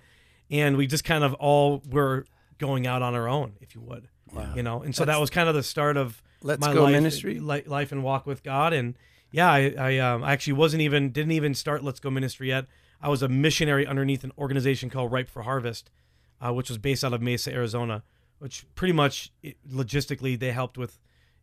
and 0.50 0.76
we 0.76 0.86
just 0.86 1.02
kind 1.04 1.24
of 1.24 1.32
all 1.34 1.82
were 1.88 2.26
going 2.58 2.86
out 2.86 3.00
on 3.00 3.14
our 3.14 3.26
own, 3.26 3.54
if 3.62 3.74
you 3.74 3.80
would, 3.80 4.08
you 4.54 4.62
know. 4.62 4.82
And 4.82 4.94
so 4.94 5.06
that 5.06 5.18
was 5.18 5.30
kind 5.30 5.48
of 5.48 5.54
the 5.54 5.62
start 5.62 5.96
of 5.96 6.22
Let's 6.42 6.60
my 6.60 6.74
Go 6.74 6.82
life, 6.82 6.92
ministry? 6.92 7.40
li- 7.40 7.64
life 7.66 7.90
and 7.90 8.04
walk 8.04 8.26
with 8.26 8.42
God. 8.42 8.74
And 8.74 8.96
yeah, 9.30 9.50
I 9.50 9.74
I, 9.78 9.98
um, 9.98 10.22
I 10.22 10.32
actually 10.32 10.52
wasn't 10.54 10.82
even 10.82 11.10
didn't 11.10 11.32
even 11.32 11.54
start 11.54 11.82
Let's 11.82 12.00
Go 12.00 12.10
Ministry 12.10 12.48
yet. 12.48 12.66
I 13.00 13.08
was 13.08 13.22
a 13.22 13.28
missionary 13.28 13.86
underneath 13.86 14.22
an 14.24 14.32
organization 14.36 14.90
called 14.90 15.10
Ripe 15.10 15.30
for 15.30 15.42
Harvest, 15.42 15.90
uh, 16.44 16.52
which 16.52 16.68
was 16.68 16.78
based 16.78 17.04
out 17.04 17.12
of 17.12 17.22
Mesa, 17.22 17.52
Arizona, 17.52 18.02
which 18.38 18.66
pretty 18.74 18.92
much 18.92 19.32
it, 19.42 19.56
logistically 19.70 20.38
they 20.38 20.50
helped 20.50 20.76
with, 20.76 20.98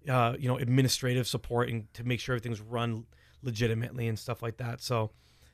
uh, 0.08 0.36
you 0.38 0.48
know, 0.48 0.58
administrative 0.58 1.28
support 1.28 1.70
and 1.70 1.92
to 1.94 2.04
make 2.04 2.20
sure 2.20 2.36
everything's 2.36 2.62
run 2.62 3.06
legitimately 3.42 4.08
and 4.08 4.20
stuff 4.20 4.44
like 4.44 4.58
that. 4.58 4.82
So 4.82 5.12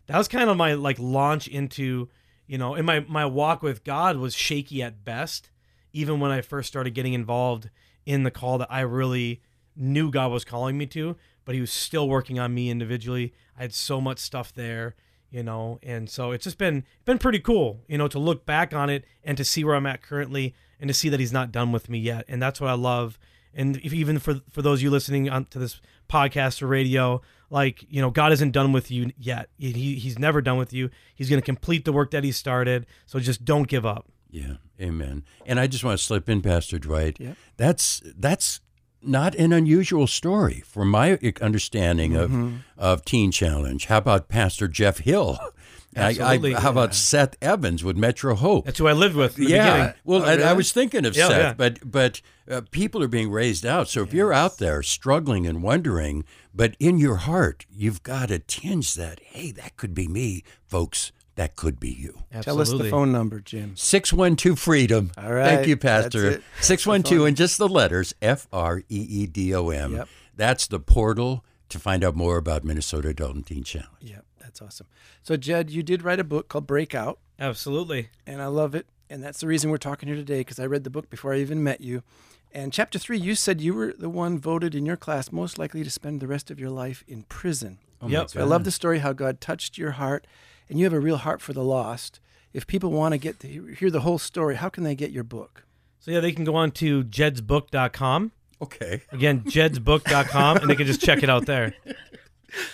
that 0.07 0.17
was 0.17 0.27
kind 0.27 0.49
of 0.49 0.57
my 0.57 0.73
like 0.73 0.97
launch 0.99 1.47
into, 1.47 2.09
you 2.47 2.57
know, 2.57 2.73
and 2.73 2.85
my 2.85 3.01
my 3.01 3.25
walk 3.25 3.61
with 3.61 3.83
God 3.83 4.17
was 4.17 4.33
shaky 4.33 4.81
at 4.81 5.05
best, 5.05 5.51
even 5.93 6.19
when 6.19 6.31
I 6.31 6.41
first 6.41 6.67
started 6.67 6.95
getting 6.95 7.13
involved 7.13 7.69
in 8.05 8.23
the 8.23 8.31
call 8.31 8.57
that 8.57 8.71
I 8.71 8.81
really 8.81 9.41
knew 9.75 10.09
God 10.09 10.31
was 10.31 10.45
calling 10.45 10.77
me 10.77 10.85
to, 10.87 11.15
but 11.43 11.55
He 11.55 11.61
was 11.61 11.71
still 11.71 12.07
working 12.07 12.39
on 12.39 12.53
me 12.53 12.69
individually. 12.69 13.33
I 13.57 13.63
had 13.63 13.73
so 13.73 14.01
much 14.01 14.19
stuff 14.19 14.53
there, 14.53 14.95
you 15.29 15.43
know, 15.43 15.79
and 15.83 16.09
so 16.09 16.31
it's 16.31 16.43
just 16.43 16.57
been 16.57 16.83
been 17.05 17.17
pretty 17.17 17.39
cool, 17.39 17.81
you 17.87 17.97
know, 17.97 18.07
to 18.07 18.19
look 18.19 18.45
back 18.45 18.73
on 18.73 18.89
it 18.89 19.05
and 19.23 19.37
to 19.37 19.43
see 19.43 19.63
where 19.63 19.75
I'm 19.75 19.85
at 19.85 20.01
currently, 20.01 20.53
and 20.79 20.87
to 20.87 20.93
see 20.93 21.09
that 21.09 21.19
He's 21.19 21.33
not 21.33 21.51
done 21.51 21.71
with 21.71 21.89
me 21.89 21.99
yet, 21.99 22.25
and 22.27 22.41
that's 22.41 22.61
what 22.61 22.69
I 22.69 22.73
love. 22.73 23.17
And 23.53 23.77
if, 23.77 23.93
even 23.93 24.19
for 24.19 24.41
for 24.51 24.61
those 24.61 24.79
of 24.79 24.83
you 24.83 24.89
listening 24.89 25.29
on 25.29 25.45
to 25.45 25.59
this 25.59 25.79
podcast 26.09 26.61
or 26.61 26.67
radio, 26.67 27.21
like 27.49 27.85
you 27.89 28.01
know, 28.01 28.11
God 28.11 28.31
isn't 28.33 28.51
done 28.51 28.71
with 28.71 28.91
you 28.91 29.11
yet. 29.17 29.49
He, 29.57 29.95
he's 29.95 30.19
never 30.19 30.41
done 30.41 30.57
with 30.57 30.73
you. 30.73 30.89
He's 31.15 31.29
going 31.29 31.41
to 31.41 31.45
complete 31.45 31.85
the 31.85 31.93
work 31.93 32.11
that 32.11 32.23
He 32.23 32.31
started. 32.31 32.85
So 33.05 33.19
just 33.19 33.45
don't 33.45 33.67
give 33.67 33.85
up. 33.85 34.07
Yeah, 34.29 34.55
amen. 34.81 35.23
And 35.45 35.59
I 35.59 35.67
just 35.67 35.83
want 35.83 35.97
to 35.97 36.03
slip 36.03 36.27
in, 36.27 36.41
Pastor 36.41 36.77
Dwight. 36.77 37.17
yeah. 37.19 37.35
That's 37.57 38.01
that's 38.17 38.59
not 39.07 39.35
an 39.35 39.53
unusual 39.53 40.07
story 40.07 40.63
from 40.65 40.89
my 40.89 41.17
understanding 41.41 42.11
Mm-hmm. 42.13 42.47
of 42.77 42.99
of 43.01 43.05
Teen 43.05 43.31
Challenge. 43.31 43.85
How 43.85 43.97
about 43.99 44.27
Pastor 44.27 44.67
Jeff 44.67 44.99
Hill? 44.99 45.37
I- 45.97 46.01
I- 46.01 46.09
Absolutely. 46.09 46.53
how 46.55 46.71
about 46.71 46.93
Seth 46.93 47.37
Evans 47.41 47.81
with 47.81 47.95
Metro 47.95 48.35
Hope? 48.35 48.65
That's 48.65 48.79
who 48.79 48.87
I 48.87 48.91
lived 48.91 49.15
with. 49.15 49.37
In 49.39 49.45
the 49.45 49.51
yeah, 49.51 49.71
beginning. 49.73 49.93
well, 50.03 50.21
Oh, 50.23 50.25
I, 50.25 50.49
I 50.49 50.53
was 50.53 50.73
thinking 50.73 51.05
of 51.05 51.15
Yeah, 51.15 51.27
Seth, 51.29 51.37
yeah. 51.37 51.53
but 51.53 51.89
but 51.89 52.21
uh, 52.51 52.61
people 52.71 53.01
are 53.01 53.07
being 53.07 53.31
raised 53.31 53.65
out. 53.65 53.87
So 53.87 54.01
if 54.03 54.13
you're 54.13 54.33
out 54.33 54.57
there 54.57 54.83
struggling 54.83 55.47
and 55.47 55.63
wondering, 55.63 56.25
but 56.53 56.75
in 56.81 56.97
your 56.97 57.15
heart 57.15 57.65
you've 57.71 58.03
got 58.03 58.29
a 58.29 58.39
tinge 58.39 58.93
that 58.95 59.21
hey, 59.21 59.51
that 59.51 59.77
could 59.77 59.93
be 59.93 60.07
me, 60.09 60.43
folks. 60.67 61.13
That 61.35 61.55
could 61.57 61.79
be 61.79 61.89
you. 61.89 62.23
Tell 62.41 62.61
us 62.61 62.71
the 62.71 62.89
phone 62.89 63.11
number, 63.11 63.39
Jim. 63.41 63.75
612 63.75 64.57
Freedom. 64.57 65.11
All 65.17 65.33
right, 65.33 65.55
Thank 65.55 65.67
you, 65.67 65.75
Pastor. 65.77 66.41
612 66.61 67.27
and 67.27 67.35
just 67.37 67.57
the 67.57 67.67
letters 67.67 68.13
F 68.21 68.47
R 68.53 68.79
E 68.79 68.83
E 68.89 69.27
D 69.27 69.53
O 69.53 69.69
M. 69.69 69.95
Yep. 69.95 70.07
That's 70.35 70.67
the 70.67 70.79
portal 70.79 71.43
to 71.69 71.79
find 71.79 72.03
out 72.03 72.15
more 72.15 72.37
about 72.37 72.63
Minnesota 72.63 73.09
Adult 73.09 73.35
and 73.35 73.45
Teen 73.45 73.63
Challenge. 73.63 73.89
Yep, 74.01 74.25
that's 74.39 74.61
awesome. 74.61 74.87
So, 75.23 75.35
Jed, 75.35 75.69
you 75.71 75.83
did 75.83 76.03
write 76.03 76.19
a 76.19 76.23
book 76.23 76.47
called 76.47 76.67
Breakout, 76.67 77.19
Absolutely. 77.39 78.09
and 78.27 78.41
I 78.41 78.47
love 78.47 78.73
it. 78.75 78.85
and 79.09 79.21
that's 79.23 79.39
the 79.41 79.47
reason 79.47 79.69
we're 79.69 79.77
talking 79.77 80.07
here 80.07 80.15
today 80.15 80.39
because 80.39 80.59
I 80.59 80.65
read 80.65 80.83
the 80.83 80.89
book 80.89 81.09
before 81.09 81.33
I 81.33 81.39
even 81.39 81.63
met 81.63 81.81
you. 81.81 82.03
And 82.51 82.71
chapter 82.71 82.97
three, 82.97 83.17
you 83.19 83.35
said 83.35 83.59
you 83.59 83.73
were 83.73 83.93
the 83.97 84.09
one 84.09 84.39
voted 84.39 84.73
in 84.75 84.85
your 84.85 84.95
class 84.95 85.31
most 85.33 85.59
likely 85.59 85.83
to 85.83 85.89
spend 85.89 86.21
the 86.21 86.27
rest 86.27 86.49
of 86.49 86.59
your 86.59 86.69
life 86.69 87.03
in 87.07 87.23
prison. 87.23 87.79
Oh 88.01 88.07
Yep. 88.07 88.29
So 88.29 88.39
I 88.41 88.43
love 88.43 88.63
the 88.63 88.71
story 88.71 88.99
how 88.99 89.11
God 89.13 89.41
touched 89.41 89.77
your 89.77 89.91
heart, 89.91 90.25
and 90.69 90.79
you 90.79 90.85
have 90.85 90.93
a 90.93 90.99
real 90.99 91.17
heart 91.17 91.41
for 91.41 91.53
the 91.53 91.63
lost. 91.63 92.19
If 92.53 92.67
people 92.67 92.91
want 92.91 93.13
to 93.13 93.17
get 93.17 93.39
to 93.41 93.75
hear 93.75 93.91
the 93.91 94.01
whole 94.01 94.17
story, 94.17 94.55
how 94.55 94.69
can 94.69 94.83
they 94.83 94.95
get 94.95 95.11
your 95.11 95.23
book? 95.23 95.65
So 95.99 96.11
yeah, 96.11 96.19
they 96.19 96.31
can 96.31 96.45
go 96.45 96.55
on 96.55 96.71
to 96.71 97.03
jedsbook.com. 97.03 98.31
Okay. 98.61 99.01
Again, 99.11 99.41
jedsbook.com, 99.41 100.57
and 100.57 100.69
they 100.69 100.75
can 100.75 100.87
just 100.87 101.01
check 101.01 101.23
it 101.23 101.29
out 101.29 101.45
there. 101.45 101.73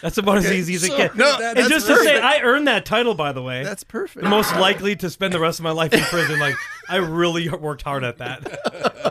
That's 0.02 0.18
about 0.18 0.38
as 0.38 0.52
easy 0.52 0.76
as 0.76 0.84
it 0.84 0.92
so- 0.92 0.98
gets. 0.98 1.16
No, 1.16 1.38
and 1.42 1.58
that's 1.58 1.70
just 1.70 1.88
to 1.88 1.96
say. 1.98 2.20
I 2.20 2.42
earned 2.42 2.68
that 2.68 2.86
title, 2.86 3.16
by 3.16 3.32
the 3.32 3.42
way. 3.42 3.64
That's 3.64 3.84
perfect. 3.84 4.24
the 4.24 4.30
most 4.30 4.56
likely 4.56 4.96
to 4.98 5.10
spend 5.10 5.34
the 5.34 5.40
rest 5.40 5.60
of 5.60 5.64
my 5.64 5.72
life 5.72 5.94
in 5.94 6.02
prison. 6.02 6.40
Like, 6.40 6.56
I 6.88 6.98
really 6.98 7.50
worked 7.50 7.82
hard 7.82 8.04
at 8.04 8.20
that. 8.20 9.11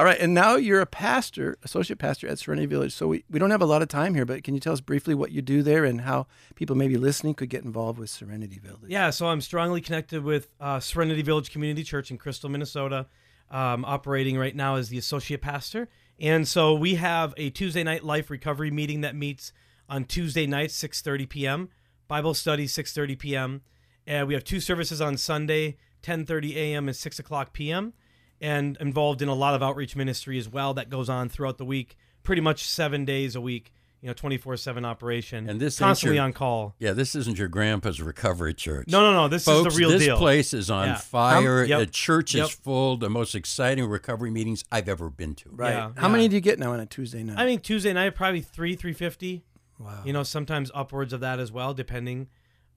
All 0.00 0.06
right, 0.06 0.18
and 0.18 0.32
now 0.32 0.56
you're 0.56 0.80
a 0.80 0.86
pastor, 0.86 1.58
associate 1.62 1.98
pastor 1.98 2.26
at 2.26 2.38
Serenity 2.38 2.64
Village. 2.64 2.94
So 2.94 3.06
we, 3.06 3.22
we 3.28 3.38
don't 3.38 3.50
have 3.50 3.60
a 3.60 3.66
lot 3.66 3.82
of 3.82 3.88
time 3.88 4.14
here, 4.14 4.24
but 4.24 4.42
can 4.42 4.54
you 4.54 4.60
tell 4.60 4.72
us 4.72 4.80
briefly 4.80 5.14
what 5.14 5.30
you 5.30 5.42
do 5.42 5.62
there 5.62 5.84
and 5.84 6.00
how 6.00 6.26
people 6.54 6.74
maybe 6.74 6.96
listening 6.96 7.34
could 7.34 7.50
get 7.50 7.64
involved 7.64 7.98
with 7.98 8.08
Serenity 8.08 8.58
Village? 8.58 8.80
Yeah, 8.88 9.10
so 9.10 9.26
I'm 9.26 9.42
strongly 9.42 9.82
connected 9.82 10.24
with 10.24 10.48
uh, 10.58 10.80
Serenity 10.80 11.20
Village 11.20 11.50
Community 11.50 11.84
Church 11.84 12.10
in 12.10 12.16
Crystal, 12.16 12.48
Minnesota, 12.48 13.08
um, 13.50 13.84
operating 13.84 14.38
right 14.38 14.56
now 14.56 14.76
as 14.76 14.88
the 14.88 14.96
associate 14.96 15.42
pastor. 15.42 15.86
And 16.18 16.48
so 16.48 16.72
we 16.72 16.94
have 16.94 17.34
a 17.36 17.50
Tuesday 17.50 17.82
night 17.82 18.02
life 18.02 18.30
recovery 18.30 18.70
meeting 18.70 19.02
that 19.02 19.14
meets 19.14 19.52
on 19.86 20.06
Tuesday 20.06 20.46
nights, 20.46 20.82
6:30 20.82 21.28
p.m. 21.28 21.68
Bible 22.08 22.32
study, 22.32 22.66
6:30 22.66 23.18
p.m. 23.18 23.60
And 24.06 24.26
we 24.26 24.32
have 24.32 24.44
two 24.44 24.60
services 24.60 25.02
on 25.02 25.18
Sunday, 25.18 25.76
10:30 26.02 26.56
a.m. 26.56 26.88
and 26.88 26.96
6 26.96 27.18
o'clock 27.18 27.52
p.m. 27.52 27.92
And 28.40 28.76
involved 28.80 29.20
in 29.22 29.28
a 29.28 29.34
lot 29.34 29.54
of 29.54 29.62
outreach 29.62 29.94
ministry 29.96 30.38
as 30.38 30.48
well 30.48 30.72
that 30.74 30.88
goes 30.88 31.08
on 31.10 31.28
throughout 31.28 31.58
the 31.58 31.64
week, 31.64 31.96
pretty 32.22 32.40
much 32.40 32.64
seven 32.64 33.04
days 33.04 33.34
a 33.36 33.40
week. 33.40 33.72
You 34.02 34.06
know, 34.06 34.14
24/7 34.14 34.82
operation, 34.86 35.46
And 35.46 35.60
this 35.60 35.78
ain't 35.78 35.88
constantly 35.88 36.16
your- 36.16 36.24
on 36.24 36.32
call. 36.32 36.74
Yeah, 36.78 36.94
this 36.94 37.14
isn't 37.14 37.36
your 37.36 37.48
grandpa's 37.48 38.00
recovery 38.00 38.54
church. 38.54 38.88
No, 38.88 39.02
no, 39.02 39.12
no. 39.12 39.28
This 39.28 39.44
Folks, 39.44 39.68
is 39.68 39.74
the 39.74 39.78
real 39.78 39.90
this 39.90 40.00
deal. 40.04 40.14
This 40.16 40.18
place 40.20 40.54
is 40.54 40.70
on 40.70 40.88
Yeah. 40.88 40.94
fire. 40.96 41.64
Um, 41.64 41.68
yep. 41.68 41.78
The 41.80 41.86
church 41.86 42.34
Yep. 42.34 42.46
is 42.46 42.50
full. 42.54 42.96
The 42.96 43.10
most 43.10 43.34
exciting 43.34 43.84
recovery 43.84 44.30
meetings 44.30 44.64
I've 44.72 44.88
ever 44.88 45.10
been 45.10 45.34
to. 45.34 45.50
Right. 45.50 45.72
Yeah, 45.72 45.90
How 45.98 46.06
yeah. 46.06 46.12
many 46.12 46.28
do 46.28 46.34
you 46.36 46.40
get 46.40 46.58
now 46.58 46.72
on 46.72 46.80
a 46.80 46.86
Tuesday 46.86 47.22
night? 47.22 47.38
I 47.38 47.44
mean, 47.44 47.60
Tuesday 47.60 47.92
night 47.92 48.14
probably 48.14 48.40
three, 48.40 48.74
three 48.74 48.94
fifty. 48.94 49.44
wow. 49.78 50.00
You 50.02 50.14
know, 50.14 50.22
sometimes 50.22 50.70
upwards 50.74 51.12
of 51.12 51.20
that 51.20 51.38
as 51.38 51.52
well, 51.52 51.74
depending. 51.74 52.28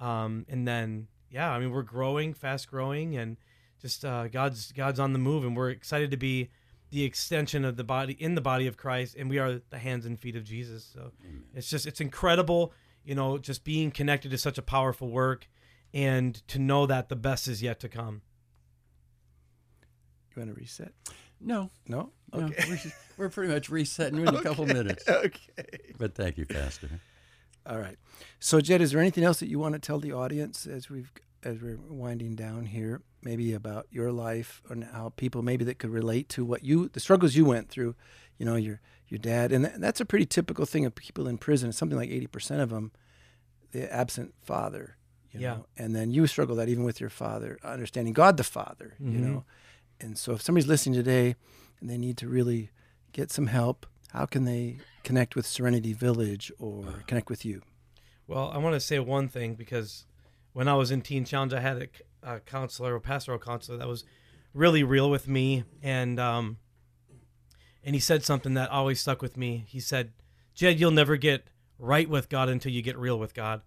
Um, 0.01 0.45
and 0.49 0.67
then, 0.67 1.07
yeah, 1.31 1.49
I 1.51 1.59
mean, 1.59 1.71
we're 1.71 1.83
growing, 1.83 2.33
fast 2.33 2.69
growing, 2.69 3.15
and 3.15 3.37
just 3.83 4.03
uh, 4.03 4.27
God's 4.29 4.71
God's 4.71 4.99
on 4.99 5.13
the 5.13 5.19
move, 5.19 5.43
and 5.45 5.55
we're 5.55 5.69
excited 5.69 6.09
to 6.09 6.17
be 6.17 6.49
the 6.89 7.03
extension 7.03 7.63
of 7.65 7.75
the 7.77 7.83
body 7.83 8.13
in 8.13 8.33
the 8.35 8.41
body 8.41 8.65
of 8.65 8.77
Christ, 8.77 9.15
and 9.17 9.29
we 9.29 9.37
are 9.37 9.61
the 9.69 9.77
hands 9.77 10.05
and 10.07 10.19
feet 10.19 10.35
of 10.35 10.43
Jesus. 10.43 10.89
So 10.91 11.11
it's 11.53 11.69
just 11.69 11.85
it's 11.85 12.01
incredible, 12.01 12.73
you 13.03 13.13
know, 13.13 13.37
just 13.37 13.63
being 13.63 13.91
connected 13.91 14.31
to 14.31 14.37
such 14.39 14.57
a 14.57 14.61
powerful 14.63 15.09
work, 15.09 15.47
and 15.93 16.35
to 16.47 16.57
know 16.59 16.85
that 16.87 17.09
the 17.09 17.15
best 17.15 17.47
is 17.47 17.61
yet 17.61 17.79
to 17.81 17.89
come. 17.89 18.21
you 20.35 20.41
want 20.41 20.55
to 20.55 20.59
reset? 20.59 20.93
No, 21.39 21.69
No? 21.87 22.11
no, 22.33 22.45
Okay. 22.45 22.63
we're, 22.69 22.79
we're 23.17 23.29
pretty 23.29 23.53
much 23.53 23.69
resetting 23.69 24.19
in 24.19 24.27
a 24.33 24.41
couple 24.43 24.65
minutes. 24.65 25.07
okay. 25.09 25.65
But 25.97 26.15
thank 26.15 26.37
you, 26.37 26.45
Pastor. 26.45 26.89
All 27.65 27.77
right. 27.79 27.97
So, 28.39 28.61
Jed, 28.61 28.81
is 28.81 28.91
there 28.91 29.01
anything 29.01 29.23
else 29.23 29.39
that 29.41 29.47
you 29.49 29.59
want 29.59 29.73
to 29.73 29.79
tell 29.79 29.99
the 29.99 30.13
audience 30.13 30.65
as 30.65 30.89
we've 30.89 31.11
as 31.43 31.61
we're 31.61 31.77
winding 31.89 32.35
down 32.35 32.65
here? 32.65 33.01
Maybe 33.21 33.53
about 33.53 33.87
your 33.91 34.11
life 34.11 34.61
and 34.69 34.83
how 34.83 35.13
people 35.15 35.41
maybe 35.41 35.63
that 35.65 35.79
could 35.79 35.89
relate 35.91 36.27
to 36.29 36.43
what 36.43 36.63
you 36.63 36.89
the 36.89 36.99
struggles 36.99 37.35
you 37.35 37.45
went 37.45 37.69
through. 37.69 37.95
You 38.37 38.45
know, 38.45 38.55
your 38.55 38.81
your 39.07 39.17
dad, 39.19 39.51
and 39.51 39.63
that, 39.65 39.79
that's 39.79 40.01
a 40.01 40.05
pretty 40.05 40.25
typical 40.25 40.65
thing 40.65 40.85
of 40.85 40.95
people 40.95 41.27
in 41.27 41.37
prison. 41.37 41.69
It's 41.69 41.77
something 41.77 41.97
like 41.97 42.09
eighty 42.09 42.27
percent 42.27 42.61
of 42.61 42.69
them, 42.69 42.91
the 43.71 43.91
absent 43.93 44.33
father. 44.43 44.97
You 45.31 45.39
Yeah. 45.39 45.53
Know? 45.55 45.65
And 45.77 45.95
then 45.95 46.11
you 46.11 46.27
struggle 46.27 46.55
that 46.57 46.69
even 46.69 46.83
with 46.83 46.99
your 46.99 47.09
father, 47.09 47.57
understanding 47.63 48.13
God 48.13 48.37
the 48.37 48.43
Father. 48.43 48.95
You 48.99 49.19
Mhm. 49.19 49.21
know, 49.21 49.45
and 49.99 50.17
so 50.17 50.33
if 50.33 50.41
somebody's 50.41 50.67
listening 50.67 50.95
today 50.95 51.35
and 51.79 51.89
they 51.89 51.97
need 51.97 52.17
to 52.17 52.27
really 52.27 52.69
get 53.13 53.31
some 53.31 53.47
help, 53.47 53.85
how 54.11 54.25
can 54.25 54.45
they 54.45 54.79
connect 55.03 55.35
with 55.35 55.45
Serenity 55.45 55.93
Village 55.93 56.51
or 56.59 56.83
connect 57.07 57.29
with 57.29 57.45
you? 57.45 57.61
Well, 58.27 58.49
I 58.51 58.57
want 58.57 58.73
to 58.75 58.79
say 58.79 58.99
one 58.99 59.27
thing 59.27 59.55
because 59.55 60.05
when 60.53 60.67
I 60.67 60.75
was 60.75 60.91
in 60.91 61.01
Teen 61.01 61.25
Challenge, 61.25 61.53
I 61.53 61.59
had 61.59 61.89
a, 62.23 62.35
a 62.35 62.39
counselor, 62.39 62.95
a 62.95 63.01
pastoral 63.01 63.39
counselor 63.39 63.77
that 63.77 63.87
was 63.87 64.05
really 64.53 64.83
real 64.83 65.09
with 65.09 65.27
me, 65.27 65.63
and 65.81 66.19
um, 66.19 66.57
and 67.83 67.95
he 67.95 67.99
said 67.99 68.23
something 68.23 68.53
that 68.53 68.69
always 68.69 69.01
stuck 69.01 69.21
with 69.21 69.35
me. 69.35 69.65
He 69.67 69.79
said, 69.79 70.13
"Jed, 70.53 70.79
you'll 70.79 70.91
never 70.91 71.17
get 71.17 71.45
right 71.77 72.09
with 72.09 72.29
God 72.29 72.49
until 72.49 72.71
you 72.71 72.81
get 72.81 72.97
real 72.97 73.19
with 73.19 73.33
God," 73.33 73.61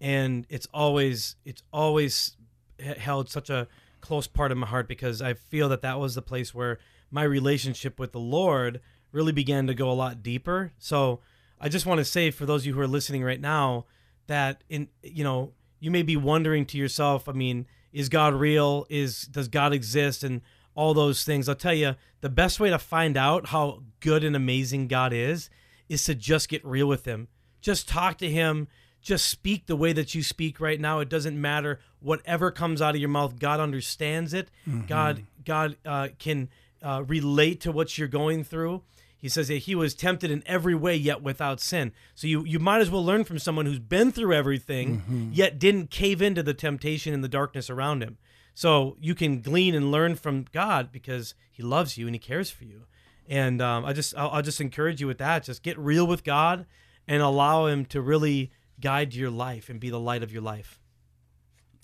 and 0.00 0.46
it's 0.48 0.68
always 0.72 1.36
it's 1.44 1.62
always 1.72 2.36
held 2.78 3.28
such 3.28 3.50
a 3.50 3.66
close 4.00 4.26
part 4.26 4.52
of 4.52 4.58
my 4.58 4.66
heart 4.66 4.86
because 4.86 5.20
I 5.20 5.34
feel 5.34 5.68
that 5.70 5.82
that 5.82 5.98
was 5.98 6.14
the 6.14 6.22
place 6.22 6.54
where 6.54 6.78
my 7.10 7.22
relationship 7.22 7.98
with 7.98 8.12
the 8.12 8.20
Lord 8.20 8.80
really 9.10 9.32
began 9.32 9.66
to 9.66 9.74
go 9.74 9.90
a 9.90 9.94
lot 9.94 10.22
deeper. 10.22 10.72
So 10.78 11.20
I 11.60 11.68
just 11.68 11.86
want 11.86 11.98
to 11.98 12.04
say 12.04 12.30
for 12.30 12.44
those 12.44 12.62
of 12.62 12.66
you 12.66 12.74
who 12.74 12.80
are 12.80 12.86
listening 12.86 13.24
right 13.24 13.40
now 13.40 13.86
that 14.26 14.62
in 14.68 14.88
you 15.02 15.24
know 15.24 15.52
you 15.80 15.90
may 15.90 16.02
be 16.02 16.16
wondering 16.16 16.66
to 16.66 16.78
yourself, 16.78 17.28
I 17.28 17.32
mean, 17.32 17.66
is 17.92 18.08
God 18.08 18.34
real? 18.34 18.86
Is 18.88 19.22
does 19.22 19.48
God 19.48 19.72
exist? 19.72 20.22
And 20.24 20.42
all 20.76 20.94
those 20.94 21.24
things. 21.24 21.48
I'll 21.48 21.54
tell 21.56 21.74
you, 21.74 21.96
the 22.20 22.28
best 22.28 22.60
way 22.60 22.70
to 22.70 22.78
find 22.78 23.16
out 23.16 23.48
how 23.48 23.82
good 24.00 24.22
and 24.22 24.36
amazing 24.36 24.86
God 24.86 25.12
is 25.12 25.50
is 25.88 26.04
to 26.04 26.14
just 26.14 26.48
get 26.48 26.64
real 26.64 26.86
with 26.86 27.04
Him. 27.06 27.28
Just 27.60 27.88
talk 27.88 28.18
to 28.18 28.30
Him. 28.30 28.68
Just 29.00 29.26
speak 29.26 29.66
the 29.66 29.76
way 29.76 29.92
that 29.92 30.14
you 30.14 30.22
speak 30.22 30.60
right 30.60 30.80
now. 30.80 30.98
It 30.98 31.08
doesn't 31.08 31.40
matter 31.40 31.80
whatever 32.00 32.50
comes 32.50 32.82
out 32.82 32.94
of 32.94 33.00
your 33.00 33.08
mouth. 33.08 33.38
God 33.38 33.58
understands 33.58 34.34
it. 34.34 34.50
God, 34.86 35.24
God 35.44 35.76
uh, 35.84 36.08
can 36.18 36.48
uh, 36.82 37.04
relate 37.06 37.60
to 37.62 37.72
what 37.72 37.96
you're 37.96 38.08
going 38.08 38.44
through. 38.44 38.82
He 39.18 39.28
says 39.28 39.48
that 39.48 39.58
he 39.58 39.74
was 39.74 39.94
tempted 39.94 40.30
in 40.30 40.42
every 40.46 40.74
way, 40.74 40.94
yet 40.94 41.22
without 41.22 41.60
sin. 41.60 41.92
So 42.14 42.26
you 42.26 42.44
you 42.44 42.58
might 42.58 42.80
as 42.80 42.90
well 42.90 43.04
learn 43.04 43.24
from 43.24 43.38
someone 43.38 43.66
who's 43.66 43.78
been 43.78 44.12
through 44.12 44.34
everything, 44.34 45.30
yet 45.32 45.58
didn't 45.58 45.90
cave 45.90 46.20
into 46.22 46.42
the 46.42 46.54
temptation 46.54 47.14
and 47.14 47.24
the 47.24 47.28
darkness 47.28 47.70
around 47.70 48.02
him. 48.02 48.18
So 48.56 48.96
you 49.00 49.14
can 49.14 49.42
glean 49.42 49.74
and 49.74 49.90
learn 49.90 50.16
from 50.16 50.46
God 50.50 50.90
because 50.90 51.34
He 51.52 51.62
loves 51.62 51.98
you 51.98 52.06
and 52.06 52.14
He 52.14 52.18
cares 52.18 52.50
for 52.50 52.64
you. 52.64 52.84
And 53.28 53.60
um, 53.60 53.84
I 53.84 53.92
just 53.92 54.16
I'll, 54.16 54.30
I'll 54.30 54.42
just 54.42 54.62
encourage 54.62 54.98
you 54.98 55.06
with 55.06 55.18
that. 55.18 55.44
Just 55.44 55.62
get 55.62 55.78
real 55.78 56.06
with 56.06 56.24
God 56.24 56.64
and 57.06 57.22
allow 57.22 57.66
Him 57.66 57.84
to 57.86 58.00
really 58.00 58.50
guide 58.80 59.14
your 59.14 59.30
life 59.30 59.68
and 59.68 59.78
be 59.78 59.90
the 59.90 60.00
light 60.00 60.22
of 60.22 60.32
your 60.32 60.40
life. 60.40 60.80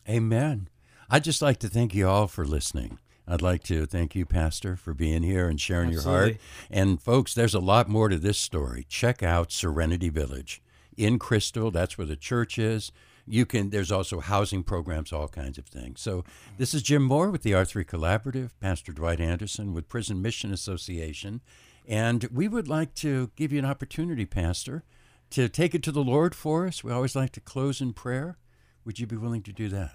Amen. 0.08 0.70
I'd 1.10 1.24
just 1.24 1.42
like 1.42 1.58
to 1.58 1.68
thank 1.68 1.94
you 1.94 2.08
all 2.08 2.26
for 2.26 2.46
listening. 2.46 2.98
I'd 3.32 3.40
like 3.40 3.62
to 3.64 3.86
thank 3.86 4.14
you, 4.14 4.26
Pastor, 4.26 4.76
for 4.76 4.92
being 4.92 5.22
here 5.22 5.48
and 5.48 5.58
sharing 5.58 5.90
your 5.90 6.02
heart. 6.02 6.36
And 6.70 7.00
folks, 7.00 7.32
there's 7.32 7.54
a 7.54 7.60
lot 7.60 7.88
more 7.88 8.10
to 8.10 8.18
this 8.18 8.36
story. 8.38 8.84
Check 8.90 9.22
out 9.22 9.50
Serenity 9.50 10.10
Village 10.10 10.60
in 10.98 11.18
Crystal. 11.18 11.70
That's 11.70 11.96
where 11.96 12.06
the 12.06 12.14
church 12.14 12.58
is. 12.58 12.92
You 13.26 13.46
can. 13.46 13.70
There's 13.70 13.90
also 13.90 14.20
housing 14.20 14.62
programs, 14.62 15.14
all 15.14 15.28
kinds 15.28 15.56
of 15.56 15.64
things. 15.64 16.02
So 16.02 16.24
this 16.58 16.74
is 16.74 16.82
Jim 16.82 17.04
Moore 17.04 17.30
with 17.30 17.42
the 17.42 17.52
R3 17.52 17.86
Collaborative, 17.86 18.50
Pastor 18.60 18.92
Dwight 18.92 19.18
Anderson 19.18 19.72
with 19.72 19.88
Prison 19.88 20.20
Mission 20.20 20.52
Association, 20.52 21.40
and 21.88 22.24
we 22.24 22.48
would 22.48 22.68
like 22.68 22.94
to 22.96 23.30
give 23.34 23.50
you 23.50 23.60
an 23.60 23.64
opportunity, 23.64 24.26
Pastor, 24.26 24.82
to 25.30 25.48
take 25.48 25.74
it 25.74 25.82
to 25.84 25.92
the 25.92 26.04
Lord 26.04 26.34
for 26.34 26.66
us. 26.66 26.84
We 26.84 26.92
always 26.92 27.16
like 27.16 27.32
to 27.32 27.40
close 27.40 27.80
in 27.80 27.94
prayer. 27.94 28.36
Would 28.84 28.98
you 28.98 29.06
be 29.06 29.16
willing 29.16 29.42
to 29.44 29.52
do 29.52 29.68
that? 29.70 29.94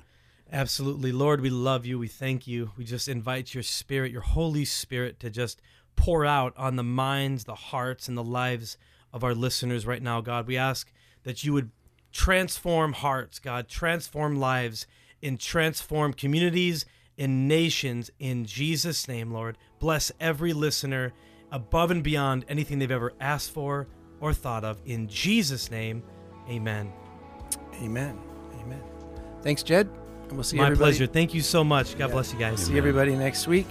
Absolutely. 0.52 1.12
Lord, 1.12 1.42
we 1.42 1.50
love 1.50 1.86
you. 1.86 2.00
We 2.00 2.08
thank 2.08 2.48
you. 2.48 2.72
We 2.78 2.86
just 2.86 3.08
invite 3.08 3.54
your 3.54 3.64
spirit, 3.64 4.12
your 4.12 4.22
Holy 4.22 4.66
Spirit, 4.66 5.20
to 5.20 5.30
just 5.30 5.62
pour 5.96 6.26
out 6.26 6.54
on 6.56 6.76
the 6.76 6.84
minds, 6.84 7.44
the 7.44 7.56
hearts, 7.56 8.08
and 8.08 8.18
the 8.18 8.24
lives 8.24 8.78
of 9.12 9.24
our 9.24 9.36
listeners 9.36 9.86
right 9.86 10.02
now, 10.02 10.22
God. 10.22 10.48
We 10.48 10.58
ask 10.58 10.92
that 11.24 11.44
you 11.44 11.54
would 11.54 11.72
transform 12.12 12.94
hearts, 12.94 13.40
God, 13.40 13.68
transform 13.68 14.40
lives, 14.40 14.88
and 15.22 15.40
transform 15.40 16.14
communities 16.14 16.86
and 17.18 17.48
nations 17.48 18.12
in 18.20 18.46
Jesus' 18.46 19.08
name, 19.08 19.32
Lord. 19.32 19.58
Bless 19.80 20.12
every 20.20 20.54
listener 20.54 21.14
above 21.52 21.92
and 21.92 22.04
beyond 22.04 22.46
anything 22.48 22.80
they've 22.80 22.92
ever 22.92 23.14
asked 23.20 23.52
for 23.52 23.88
or 24.20 24.34
thought 24.34 24.64
of. 24.64 24.80
In 24.86 25.08
Jesus' 25.08 25.72
name, 25.72 26.04
amen. 26.50 26.92
Amen. 27.82 28.18
Amen. 28.62 28.84
Thanks, 29.42 29.64
Jed. 29.64 30.07
And 30.30 30.38
we'll 30.38 30.44
see 30.44 30.58
My 30.58 30.66
everybody. 30.66 30.92
pleasure. 30.92 31.08
Thank 31.08 31.34
you 31.34 31.42
so 31.42 31.64
much. 31.64 31.98
God 31.98 32.08
Yeah. 32.08 32.14
bless 32.14 32.34
you 32.34 32.40
guys. 32.40 32.60
See 32.66 32.78
everybody 32.78 33.16
next 33.16 33.48
week. 33.48 33.68